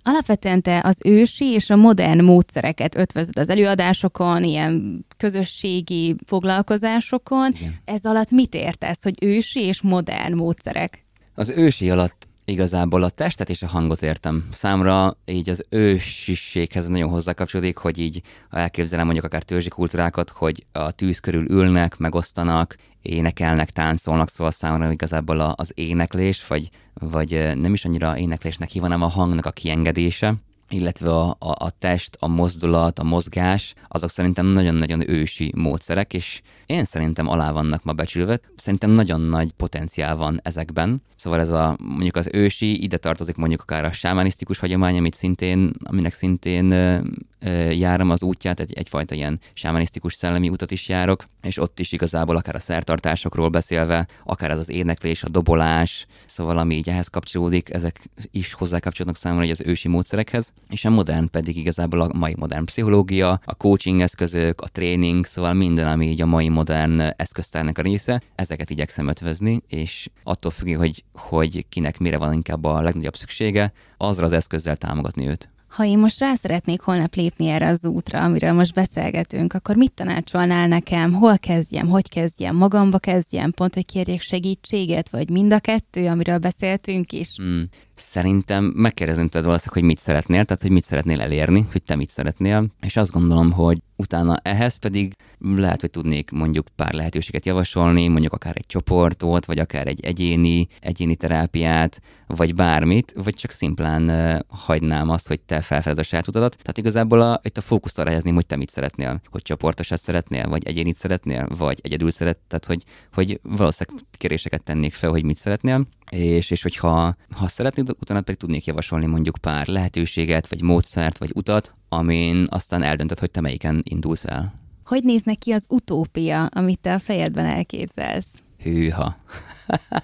Alapvetően 0.03 0.62
te 0.62 0.81
az 0.83 0.97
ősi 1.03 1.45
és 1.45 1.69
a 1.69 1.75
modern 1.75 2.23
módszereket 2.23 2.95
ötvözöd 2.95 3.38
az 3.38 3.49
előadásokon, 3.49 4.43
ilyen 4.43 5.05
közösségi 5.17 6.15
foglalkozásokon. 6.25 7.53
Igen. 7.55 7.75
Ez 7.85 8.03
alatt 8.03 8.31
mit 8.31 8.53
értesz, 8.53 9.03
hogy 9.03 9.15
ősi 9.21 9.59
és 9.59 9.81
modern 9.81 10.35
módszerek? 10.35 11.05
Az 11.33 11.49
ősi 11.49 11.89
alatt 11.89 12.28
igazából 12.49 13.03
a 13.03 13.09
testet 13.09 13.49
és 13.49 13.62
a 13.62 13.67
hangot 13.67 14.01
értem. 14.01 14.47
Számra 14.51 15.17
így 15.25 15.49
az 15.49 15.65
ősiséghez 15.69 16.88
nagyon 16.88 17.09
hozzá 17.09 17.33
kapcsolódik, 17.33 17.77
hogy 17.77 17.97
így 17.97 18.21
elképzelem 18.49 19.05
mondjuk 19.05 19.25
akár 19.25 19.43
törzsi 19.43 19.69
kultúrákat, 19.69 20.29
hogy 20.29 20.65
a 20.71 20.91
tűz 20.91 21.19
körül 21.19 21.49
ülnek, 21.49 21.97
megosztanak, 21.97 22.75
énekelnek, 23.01 23.69
táncolnak, 23.69 24.29
szóval 24.29 24.51
számomra 24.51 24.91
igazából 24.91 25.39
az 25.39 25.71
éneklés, 25.73 26.47
vagy, 26.47 26.69
vagy 26.93 27.51
nem 27.55 27.73
is 27.73 27.85
annyira 27.85 28.17
éneklésnek 28.17 28.69
hívanám 28.69 29.01
a 29.01 29.07
hangnak 29.07 29.45
a 29.45 29.51
kiengedése, 29.51 30.35
illetve 30.69 31.10
a, 31.10 31.29
a, 31.29 31.36
a 31.39 31.69
test, 31.79 32.17
a 32.19 32.27
mozdulat, 32.27 32.99
a 32.99 33.03
mozgás, 33.03 33.73
azok 33.88 34.10
szerintem 34.10 34.45
nagyon-nagyon 34.45 35.10
ősi 35.10 35.51
módszerek, 35.55 36.13
és 36.13 36.41
én 36.65 36.84
szerintem 36.84 37.27
alá 37.27 37.51
vannak 37.51 37.84
ma 37.84 37.93
becsülve. 37.93 38.39
Szerintem 38.55 38.91
nagyon 38.91 39.21
nagy 39.21 39.51
potenciál 39.51 40.15
van 40.15 40.39
ezekben. 40.43 41.01
Szóval 41.15 41.39
ez 41.39 41.49
a 41.49 41.77
mondjuk 41.82 42.15
az 42.15 42.29
ősi, 42.32 42.84
ide 42.84 42.97
tartozik 42.97 43.36
mondjuk 43.36 43.62
akár 43.62 43.86
a 43.86 43.91
sámanisztikus 43.91 44.60
hagyomány, 44.60 44.97
amit 44.97 45.13
szintén, 45.13 45.73
aminek 45.84 46.13
szintén 46.13 46.71
ö, 46.71 46.99
ö, 47.39 47.49
járom 47.69 48.10
az 48.10 48.23
útját, 48.23 48.60
egy, 48.60 48.73
egyfajta 48.73 49.15
ilyen 49.15 49.39
sámanisztikus 49.53 50.13
szellemi 50.13 50.49
utat 50.49 50.71
is 50.71 50.89
járok, 50.89 51.23
és 51.41 51.58
ott 51.58 51.80
is 51.80 51.91
igazából 51.91 52.36
akár 52.36 52.56
a 52.56 52.60
szertartásokról 52.60 53.49
beszélve, 53.49 54.08
akár 54.23 54.52
ez 54.52 54.60
az 54.60 54.69
éneklés, 54.69 55.23
a 55.23 55.30
dobolás, 55.30 56.06
szóval 56.25 56.58
ami 56.58 56.75
így 56.75 56.89
ehhez 56.89 57.08
kapcsolódik, 57.08 57.73
ezek 57.73 58.10
is 58.32 58.54
hozzá 58.54 58.80
kapcsolódnak 58.80 59.21
számomra 59.21 59.49
az 59.49 59.62
ősi 59.62 59.88
módszerekhez, 59.88 60.54
és 60.69 60.86
a 60.86 60.89
modern 60.89 61.30
pedig 61.30 61.58
igazából 61.58 62.02
a 62.02 62.13
mai 62.13 62.36
modern 62.38 62.65
pszichológia, 62.65 63.41
a 63.45 63.56
coaching 63.56 64.02
eszközök, 64.02 64.62
a 64.62 64.67
tréning, 64.67 65.25
szóval 65.25 65.54
minden, 65.54 65.88
ami 65.88 66.08
így 66.08 66.21
a 66.21 66.25
mai 66.25 66.49
modern 66.49 66.99
eszköztárnak 66.99 67.78
a 67.78 67.82
része, 67.82 68.21
ezeket 68.36 68.69
igyekszem 68.69 69.08
ötvözni, 69.08 69.62
és 69.67 70.10
attól 70.23 70.52
függ, 70.52 70.75
hogy, 70.75 71.04
hogy 71.13 71.65
kinek 71.69 71.97
mire 71.97 72.17
van 72.17 72.34
inkább 72.34 72.63
a 72.63 72.82
legnagyobb 72.82 73.15
szüksége, 73.15 73.73
azra 73.97 74.25
az 74.25 74.34
eszközzel 74.34 74.75
támogatni 74.75 75.28
őt. 75.28 75.49
Ha 75.69 75.86
én 75.86 75.97
most 75.97 76.19
rá 76.19 76.36
szeretnék 76.36 76.82
holnap 76.82 77.15
lépni 77.15 77.47
erre 77.47 77.67
az 77.67 77.86
útra, 77.86 78.23
amiről 78.23 78.51
most 78.51 78.73
beszélgetünk, 78.73 79.53
akkor 79.53 79.75
mit 79.75 79.93
tanácsolnál 79.93 80.67
nekem? 80.67 81.13
Hol 81.13 81.38
kezdjem? 81.38 81.88
Hogy 81.88 82.10
kezdjem? 82.10 82.55
Magamba 82.55 82.97
kezdjem? 82.97 83.51
Pont, 83.51 83.73
hogy 83.73 83.86
kérjék 83.86 84.21
segítséget? 84.21 85.10
Vagy 85.10 85.29
mind 85.29 85.53
a 85.53 85.60
kettő, 85.60 86.08
amiről 86.08 86.38
beszéltünk 86.38 87.12
is? 87.12 87.36
Hmm. 87.36 87.67
Szerintem 87.99 88.63
megkérdezem 88.63 89.27
tőled 89.27 89.47
valószínűleg, 89.47 89.79
hogy 89.79 89.89
mit 89.95 90.03
szeretnél, 90.03 90.45
tehát 90.45 90.62
hogy 90.62 90.71
mit 90.71 90.83
szeretnél 90.83 91.21
elérni, 91.21 91.65
hogy 91.71 91.83
te 91.83 91.95
mit 91.95 92.09
szeretnél, 92.09 92.67
és 92.81 92.95
azt 92.95 93.12
gondolom, 93.12 93.51
hogy 93.51 93.77
utána 93.95 94.38
ehhez 94.38 94.75
pedig 94.75 95.15
lehet, 95.39 95.81
hogy 95.81 95.89
tudnék 95.89 96.31
mondjuk 96.31 96.67
pár 96.75 96.93
lehetőséget 96.93 97.45
javasolni, 97.45 98.07
mondjuk 98.07 98.33
akár 98.33 98.53
egy 98.57 98.65
csoportot, 98.65 99.45
vagy 99.45 99.59
akár 99.59 99.88
egy 99.88 100.05
egyéni, 100.05 100.67
egyéni 100.79 101.15
terápiát, 101.15 102.01
vagy 102.27 102.55
bármit, 102.55 103.13
vagy 103.23 103.33
csak 103.33 103.51
szimplán 103.51 104.09
uh, 104.09 104.39
hagynám 104.47 105.09
azt, 105.09 105.27
hogy 105.27 105.39
te 105.39 105.62
felfedez 105.62 105.97
a 105.97 106.03
saját 106.03 106.27
utadat. 106.27 106.57
Tehát 106.62 106.77
igazából 106.77 107.21
a, 107.21 107.39
itt 107.43 107.57
a 107.57 107.62
fókuszt 107.62 107.99
arra 107.99 108.07
helyezném, 108.07 108.35
hogy 108.35 108.45
te 108.45 108.55
mit 108.55 108.69
szeretnél, 108.69 109.21
hogy 109.25 109.41
csoportosat 109.41 109.99
szeretnél, 109.99 110.49
vagy 110.49 110.67
egyénit 110.67 110.97
szeretnél, 110.97 111.47
vagy 111.57 111.79
egyedül 111.81 112.12
szeret, 112.12 112.38
tehát 112.47 112.65
hogy, 112.65 112.83
hogy 113.13 113.39
valószínűleg 113.43 114.03
kéréseket 114.12 114.63
tennék 114.63 114.93
fel, 114.93 115.09
hogy 115.09 115.23
mit 115.23 115.38
szeretnél, 115.38 115.88
és, 116.10 116.50
és 116.50 116.62
hogyha 116.62 117.15
ha 117.36 117.48
szeretnéd, 117.48 117.89
utána 117.89 118.22
pedig 118.22 118.39
tudnék 118.39 118.65
javasolni 118.65 119.06
mondjuk 119.06 119.38
pár 119.41 119.67
lehetőséget, 119.67 120.48
vagy 120.48 120.62
módszert, 120.62 121.17
vagy 121.17 121.32
utat, 121.36 121.74
amin 121.89 122.48
aztán 122.50 122.84
eldöntöd, 122.84 123.19
hogy 123.19 123.32
te 123.32 123.41
melyiken 123.41 123.82
indulsz 123.84 124.26
el. 124.26 124.54
Hogy 124.86 125.04
néz 125.04 125.24
ki 125.39 125.52
az 125.52 125.65
utópia, 125.67 126.45
amit 126.45 126.80
te 126.80 126.93
a 126.93 127.00
fejedben 127.00 127.45
elképzelsz? 127.45 128.28
Hűha. 128.63 129.17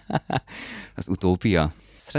az 0.96 1.08
utópia? 1.08 1.74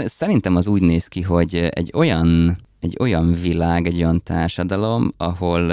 Szerintem 0.05 0.55
az 0.55 0.67
úgy 0.67 0.81
néz 0.81 1.07
ki, 1.07 1.21
hogy 1.21 1.55
egy 1.55 1.91
olyan, 1.93 2.57
egy 2.79 2.95
olyan 2.99 3.31
világ, 3.31 3.87
egy 3.87 3.97
olyan 3.97 4.23
társadalom, 4.23 5.13
ahol 5.17 5.71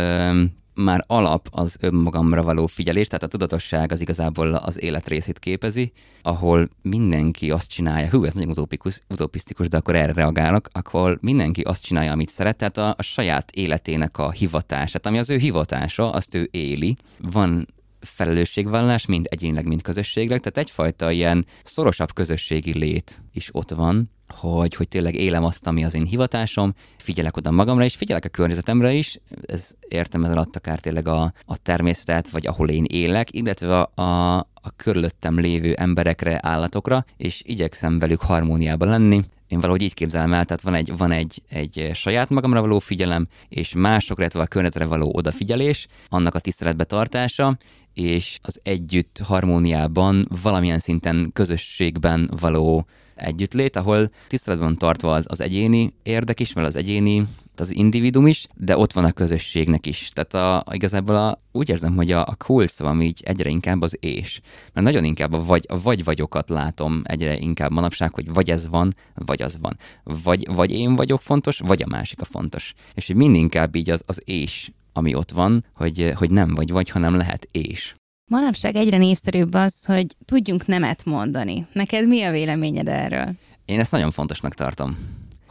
már 0.75 1.05
alap 1.07 1.49
az 1.51 1.77
önmagamra 1.81 2.43
való 2.43 2.67
figyelés, 2.67 3.07
tehát 3.07 3.23
a 3.23 3.29
tudatosság 3.29 3.93
az 3.93 4.01
igazából 4.01 4.55
az 4.55 4.83
élet 4.83 5.09
részét 5.09 5.39
képezi, 5.39 5.93
ahol 6.23 6.69
mindenki 6.83 7.51
azt 7.51 7.71
csinálja, 7.71 8.09
hú, 8.11 8.25
ez 8.25 8.35
nagyon 8.35 8.51
utopikus, 8.51 9.01
utopisztikus, 9.09 9.69
de 9.69 9.77
akkor 9.77 9.97
erre 9.97 10.13
reagálok, 10.13 10.69
akkor 10.73 11.19
mindenki 11.21 11.61
azt 11.61 11.83
csinálja, 11.83 12.13
amit 12.13 12.29
szeret, 12.29 12.57
tehát 12.57 12.79
a, 12.79 12.95
a 12.99 13.03
saját 13.03 13.51
életének 13.51 14.19
a 14.19 14.31
hivatását, 14.31 15.07
ami 15.07 15.19
az 15.19 15.31
ő 15.31 15.37
hivatása, 15.37 16.13
azt 16.13 16.35
ő 16.35 16.49
éli. 16.51 16.97
Van 17.19 17.69
felelősségvállalás, 18.01 19.07
mind 19.07 19.27
egyénileg, 19.31 19.67
mind 19.67 19.83
közösségleg, 19.83 20.41
tehát 20.41 20.69
egyfajta 20.69 21.11
ilyen 21.11 21.47
szorosabb 21.63 22.13
közösségi 22.13 22.79
lét 22.79 23.23
is 23.33 23.49
ott 23.53 23.71
van, 23.71 24.11
hogy, 24.29 24.75
hogy 24.75 24.89
tényleg 24.89 25.15
élem 25.15 25.45
azt, 25.45 25.67
ami 25.67 25.85
az 25.85 25.95
én 25.95 26.05
hivatásom, 26.05 26.75
figyelek 26.97 27.37
oda 27.37 27.51
magamra, 27.51 27.85
és 27.85 27.95
figyelek 27.95 28.25
a 28.25 28.29
környezetemre 28.29 28.93
is, 28.93 29.19
ez 29.47 29.71
értem 29.89 30.25
ez 30.25 30.31
alatt 30.31 30.57
akár 30.57 30.81
tényleg 30.81 31.09
a, 31.09 31.33
a 31.47 31.57
természetet, 31.57 32.29
vagy 32.29 32.47
ahol 32.47 32.69
én 32.69 32.85
élek, 32.89 33.35
illetve 33.35 33.81
a, 33.81 34.03
a, 34.03 34.37
a 34.39 34.71
körülöttem 34.77 35.39
lévő 35.39 35.75
emberekre, 35.75 36.39
állatokra, 36.43 37.05
és 37.17 37.43
igyekszem 37.45 37.99
velük 37.99 38.21
harmóniában 38.21 38.89
lenni, 38.89 39.23
én 39.49 39.61
valahogy 39.61 39.83
így 39.83 39.95
képzelem 39.95 40.33
el, 40.33 40.45
tehát 40.45 40.63
van 40.63 40.75
egy, 40.75 40.97
van 40.97 41.11
egy, 41.11 41.43
egy 41.49 41.91
saját 41.95 42.29
magamra 42.31 42.61
való 42.61 42.79
figyelem, 42.79 43.29
és 43.49 43.75
másokra, 43.75 44.23
illetve 44.23 44.41
a 44.41 44.47
környezetre 44.47 44.85
való 44.85 45.11
odafigyelés, 45.15 45.87
annak 46.09 46.35
a 46.35 46.39
tiszteletbe 46.39 46.85
tartása, 46.85 47.57
és 47.93 48.39
az 48.43 48.61
együtt 48.63 49.21
harmóniában, 49.25 50.27
valamilyen 50.43 50.79
szinten 50.79 51.31
közösségben 51.33 52.31
való 52.41 52.87
együttlét, 53.15 53.77
ahol 53.77 54.11
tiszteletben 54.29 54.79
tartva 54.79 55.13
az, 55.13 55.27
az 55.29 55.41
egyéni 55.41 55.95
érdek 56.03 56.41
is, 56.41 56.53
mert 56.53 56.67
az 56.67 56.77
egyéni 56.77 57.27
az 57.61 57.75
individum 57.75 58.27
is, 58.27 58.47
de 58.55 58.77
ott 58.77 58.93
van 58.93 59.05
a 59.05 59.13
közösségnek 59.13 59.87
is. 59.87 60.11
Tehát 60.13 60.35
a, 60.35 60.73
igazából 60.73 61.17
a, 61.17 61.43
úgy 61.53 61.69
érzem, 61.69 61.97
hogy 61.97 62.11
a, 62.11 62.21
a 62.27 62.35
kulcs 62.35 62.71
szava 62.71 63.03
így 63.03 63.21
egyre 63.25 63.51
inkább 63.51 63.83
az 63.83 63.97
és. 64.01 64.41
Mert 64.73 64.87
nagyon 64.87 65.05
inkább 65.05 65.33
a 65.33 65.45
vagy, 65.45 65.65
a 65.69 65.81
vagy 65.81 66.05
vagyokat 66.05 66.49
látom 66.49 67.01
egyre 67.05 67.39
inkább 67.39 67.71
manapság, 67.71 68.15
hogy 68.15 68.33
vagy 68.33 68.51
ez 68.51 68.69
van, 68.69 68.95
vagy 69.15 69.43
az 69.43 69.59
van. 69.61 69.79
Vagy, 70.03 70.47
vagy 70.55 70.71
én 70.71 70.97
vagyok 70.97 71.23
fontos, 71.23 71.59
vagy 71.59 71.83
a 71.83 71.89
másik 71.89 72.21
a 72.21 72.25
fontos. 72.25 72.75
És 72.95 73.07
hogy 73.07 73.17
mind 73.17 73.37
inkább 73.37 73.75
így 73.75 73.91
az, 73.91 74.03
az 74.07 74.21
és, 74.25 74.71
ami 74.93 75.15
ott 75.15 75.31
van, 75.31 75.65
hogy, 75.75 76.13
hogy 76.15 76.31
nem 76.31 76.55
vagy 76.55 76.71
vagy, 76.71 76.89
hanem 76.89 77.17
lehet 77.17 77.49
és. 77.51 77.95
Manapság 78.27 78.77
egyre 78.77 78.97
népszerűbb 78.97 79.55
az, 79.55 79.85
hogy 79.85 80.07
tudjunk 80.25 80.67
nemet 80.67 81.05
mondani. 81.05 81.67
Neked 81.73 82.07
mi 82.07 82.23
a 82.23 82.31
véleményed 82.31 82.89
erről? 82.89 83.33
Én 83.65 83.81
ezt 83.81 83.91
nagyon 83.91 84.11
fontosnak 84.11 84.55
tartom 84.55 84.97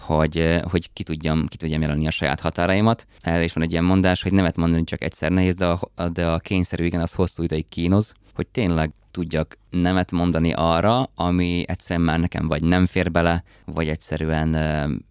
hogy, 0.04 0.60
hogy 0.70 0.94
ki, 0.94 1.04
tudjam, 1.04 1.48
ki 1.48 1.58
tudjam 1.58 1.82
jelenni 1.82 2.08
a 2.08 2.12
saját 2.12 2.40
határaimat. 2.40 3.08
Erre 3.22 3.44
is 3.44 3.54
van 3.54 3.64
egy 3.64 3.72
ilyen 3.72 3.84
mondás, 3.84 4.22
hogy 4.22 4.32
nemet 4.32 4.56
mondani 4.56 4.84
csak 4.84 5.04
egyszer 5.04 5.32
nehéz, 5.32 5.56
de 5.56 5.66
a, 5.66 6.10
de 6.10 6.28
a 6.28 6.40
kényszerű 6.40 6.86
igen, 6.86 7.02
az 7.02 7.12
hosszú 7.14 7.44
ideig 7.44 7.68
kínoz, 7.68 8.14
hogy 8.36 8.48
tényleg 8.48 8.92
tudjak 9.12 9.58
nemet 9.70 10.12
mondani 10.12 10.54
arra, 10.54 11.10
ami 11.16 11.64
egyszerűen 11.68 12.06
már 12.06 12.20
nekem 12.20 12.48
vagy 12.48 12.64
nem 12.64 12.86
fér 12.86 13.12
bele, 13.12 13.44
vagy 13.66 13.88
egyszerűen 13.88 14.50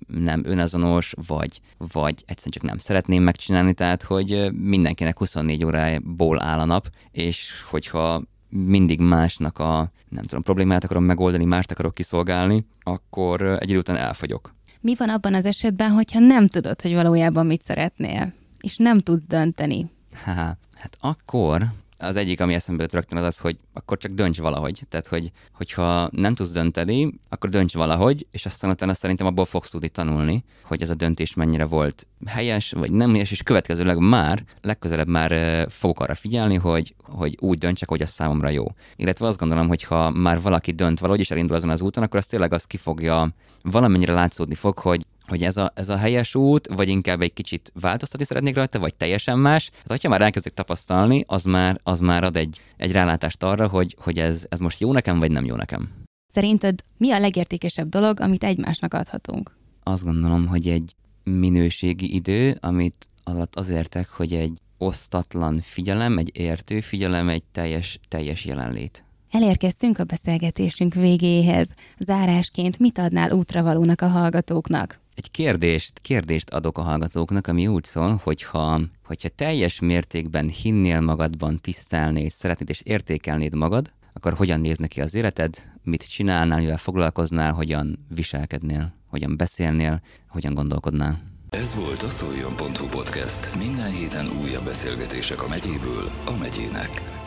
nem 0.06 0.42
önazonos, 0.44 1.14
vagy, 1.26 1.60
vagy 1.78 2.14
egyszerűen 2.26 2.52
csak 2.52 2.62
nem 2.62 2.78
szeretném 2.78 3.22
megcsinálni, 3.22 3.74
tehát 3.74 4.02
hogy 4.02 4.52
mindenkinek 4.52 5.18
24 5.18 5.64
órából 5.64 6.42
áll 6.42 6.58
a 6.58 6.64
nap, 6.64 6.90
és 7.10 7.50
hogyha 7.70 8.22
mindig 8.48 9.00
másnak 9.00 9.58
a, 9.58 9.90
nem 10.08 10.24
tudom, 10.24 10.42
problémát 10.42 10.84
akarom 10.84 11.04
megoldani, 11.04 11.44
mást 11.44 11.70
akarok 11.70 11.94
kiszolgálni, 11.94 12.66
akkor 12.82 13.42
egy 13.42 13.68
idő 13.68 13.78
után 13.78 13.96
elfogyok. 13.96 14.54
Mi 14.80 14.94
van 14.94 15.08
abban 15.08 15.34
az 15.34 15.44
esetben, 15.44 15.90
hogyha 15.90 16.18
nem 16.18 16.46
tudod, 16.46 16.80
hogy 16.80 16.94
valójában 16.94 17.46
mit 17.46 17.62
szeretnél, 17.62 18.32
és 18.60 18.76
nem 18.76 18.98
tudsz 18.98 19.26
dönteni? 19.26 19.90
Há, 20.12 20.56
hát 20.74 20.96
akkor 21.00 21.72
az 22.02 22.16
egyik, 22.16 22.40
ami 22.40 22.54
eszembe 22.54 22.82
jött 22.82 22.92
rögtön, 22.92 23.18
az 23.18 23.24
az, 23.24 23.38
hogy 23.38 23.58
akkor 23.72 23.98
csak 23.98 24.12
dönts 24.12 24.38
valahogy. 24.38 24.82
Tehát, 24.88 25.06
hogy, 25.06 25.32
hogyha 25.52 26.08
nem 26.12 26.34
tudsz 26.34 26.52
dönteni, 26.52 27.14
akkor 27.28 27.50
dönts 27.50 27.74
valahogy, 27.74 28.26
és 28.30 28.46
aztán 28.46 28.70
utána 28.70 28.94
szerintem 28.94 29.26
abból 29.26 29.44
fogsz 29.44 29.70
tudni 29.70 29.88
tanulni, 29.88 30.44
hogy 30.62 30.82
ez 30.82 30.90
a 30.90 30.94
döntés 30.94 31.34
mennyire 31.34 31.64
volt 31.64 32.06
helyes, 32.26 32.72
vagy 32.72 32.90
nem 32.90 33.10
helyes, 33.10 33.30
és 33.30 33.42
következőleg 33.42 33.98
már, 33.98 34.44
legközelebb 34.60 35.08
már 35.08 35.66
fogok 35.70 36.00
arra 36.00 36.14
figyelni, 36.14 36.56
hogy, 36.56 36.94
hogy 37.02 37.36
úgy 37.40 37.58
döntsek, 37.58 37.88
hogy 37.88 38.02
az 38.02 38.10
számomra 38.10 38.48
jó. 38.48 38.66
Illetve 38.96 39.26
azt 39.26 39.38
gondolom, 39.38 39.68
hogy 39.68 39.82
ha 39.82 40.10
már 40.10 40.40
valaki 40.40 40.72
dönt 40.72 40.98
valahogy, 40.98 41.20
és 41.20 41.30
elindul 41.30 41.56
azon 41.56 41.70
az 41.70 41.80
úton, 41.80 42.02
akkor 42.02 42.18
az 42.18 42.26
tényleg 42.26 42.52
azt 42.52 42.66
ki 42.66 42.76
fogja, 42.76 43.34
valamennyire 43.62 44.12
látszódni 44.12 44.54
fog, 44.54 44.78
hogy 44.78 45.06
hogy 45.32 45.42
ez 45.42 45.56
a, 45.56 45.72
ez 45.74 45.88
a 45.88 45.96
helyes 45.96 46.34
út, 46.34 46.66
vagy 46.74 46.88
inkább 46.88 47.20
egy 47.20 47.32
kicsit 47.32 47.72
változtatni 47.80 48.26
szeretnék 48.26 48.54
rajta, 48.54 48.78
vagy 48.78 48.94
teljesen 48.94 49.38
más. 49.38 49.70
Hát, 49.74 49.88
hogyha 49.88 50.08
már 50.08 50.20
elkezdek 50.20 50.52
tapasztalni, 50.54 51.24
az 51.26 51.44
már, 51.44 51.80
az 51.82 52.00
már 52.00 52.24
ad 52.24 52.36
egy, 52.36 52.60
egy 52.76 52.92
rálátást 52.92 53.42
arra, 53.42 53.68
hogy, 53.68 53.96
hogy 54.00 54.18
ez, 54.18 54.46
ez 54.48 54.58
most 54.58 54.80
jó 54.80 54.92
nekem, 54.92 55.18
vagy 55.18 55.30
nem 55.30 55.44
jó 55.44 55.54
nekem. 55.54 55.90
Szerinted 56.32 56.80
mi 56.96 57.12
a 57.12 57.18
legértékesebb 57.18 57.88
dolog, 57.88 58.20
amit 58.20 58.44
egymásnak 58.44 58.94
adhatunk? 58.94 59.56
Azt 59.82 60.04
gondolom, 60.04 60.46
hogy 60.46 60.68
egy 60.68 60.94
minőségi 61.24 62.14
idő, 62.14 62.56
amit 62.60 63.08
alatt 63.24 63.56
az 63.56 63.68
értek, 63.68 64.08
hogy 64.08 64.32
egy 64.32 64.58
osztatlan 64.78 65.60
figyelem, 65.62 66.18
egy 66.18 66.30
értő 66.38 66.80
figyelem, 66.80 67.28
egy 67.28 67.42
teljes, 67.52 68.00
teljes 68.08 68.44
jelenlét. 68.44 69.04
Elérkeztünk 69.30 69.98
a 69.98 70.04
beszélgetésünk 70.04 70.94
végéhez. 70.94 71.68
Zárásként 71.98 72.78
mit 72.78 72.98
adnál 72.98 73.30
útravalónak 73.30 74.00
a 74.00 74.08
hallgatóknak? 74.08 75.01
Egy 75.14 75.30
kérdést, 75.30 75.98
kérdést 75.98 76.50
adok 76.50 76.78
a 76.78 76.82
hallgatóknak, 76.82 77.46
ami 77.46 77.66
úgy 77.66 77.84
szól, 77.84 78.20
hogyha, 78.22 78.80
hogyha 79.04 79.28
teljes 79.28 79.80
mértékben 79.80 80.48
hinnél 80.48 81.00
magadban, 81.00 81.58
tisztelnéd, 81.60 82.30
szeretnéd 82.30 82.68
és 82.68 82.80
értékelnéd 82.84 83.54
magad, 83.54 83.92
akkor 84.12 84.34
hogyan 84.34 84.60
néz 84.60 84.78
neki 84.78 85.00
az 85.00 85.14
életed, 85.14 85.62
mit 85.82 86.08
csinálnál, 86.08 86.58
mivel 86.58 86.76
foglalkoznál, 86.76 87.52
hogyan 87.52 88.06
viselkednél, 88.08 88.94
hogyan 89.06 89.36
beszélnél, 89.36 90.02
hogyan 90.28 90.54
gondolkodnál. 90.54 91.30
Ez 91.50 91.74
volt 91.74 92.02
a 92.02 92.08
szoljon.hu 92.08 92.86
podcast. 92.86 93.56
Minden 93.58 93.90
héten 93.90 94.26
újabb 94.42 94.64
beszélgetések 94.64 95.42
a 95.42 95.48
megyéből 95.48 96.10
a 96.24 96.36
megyének. 96.40 97.20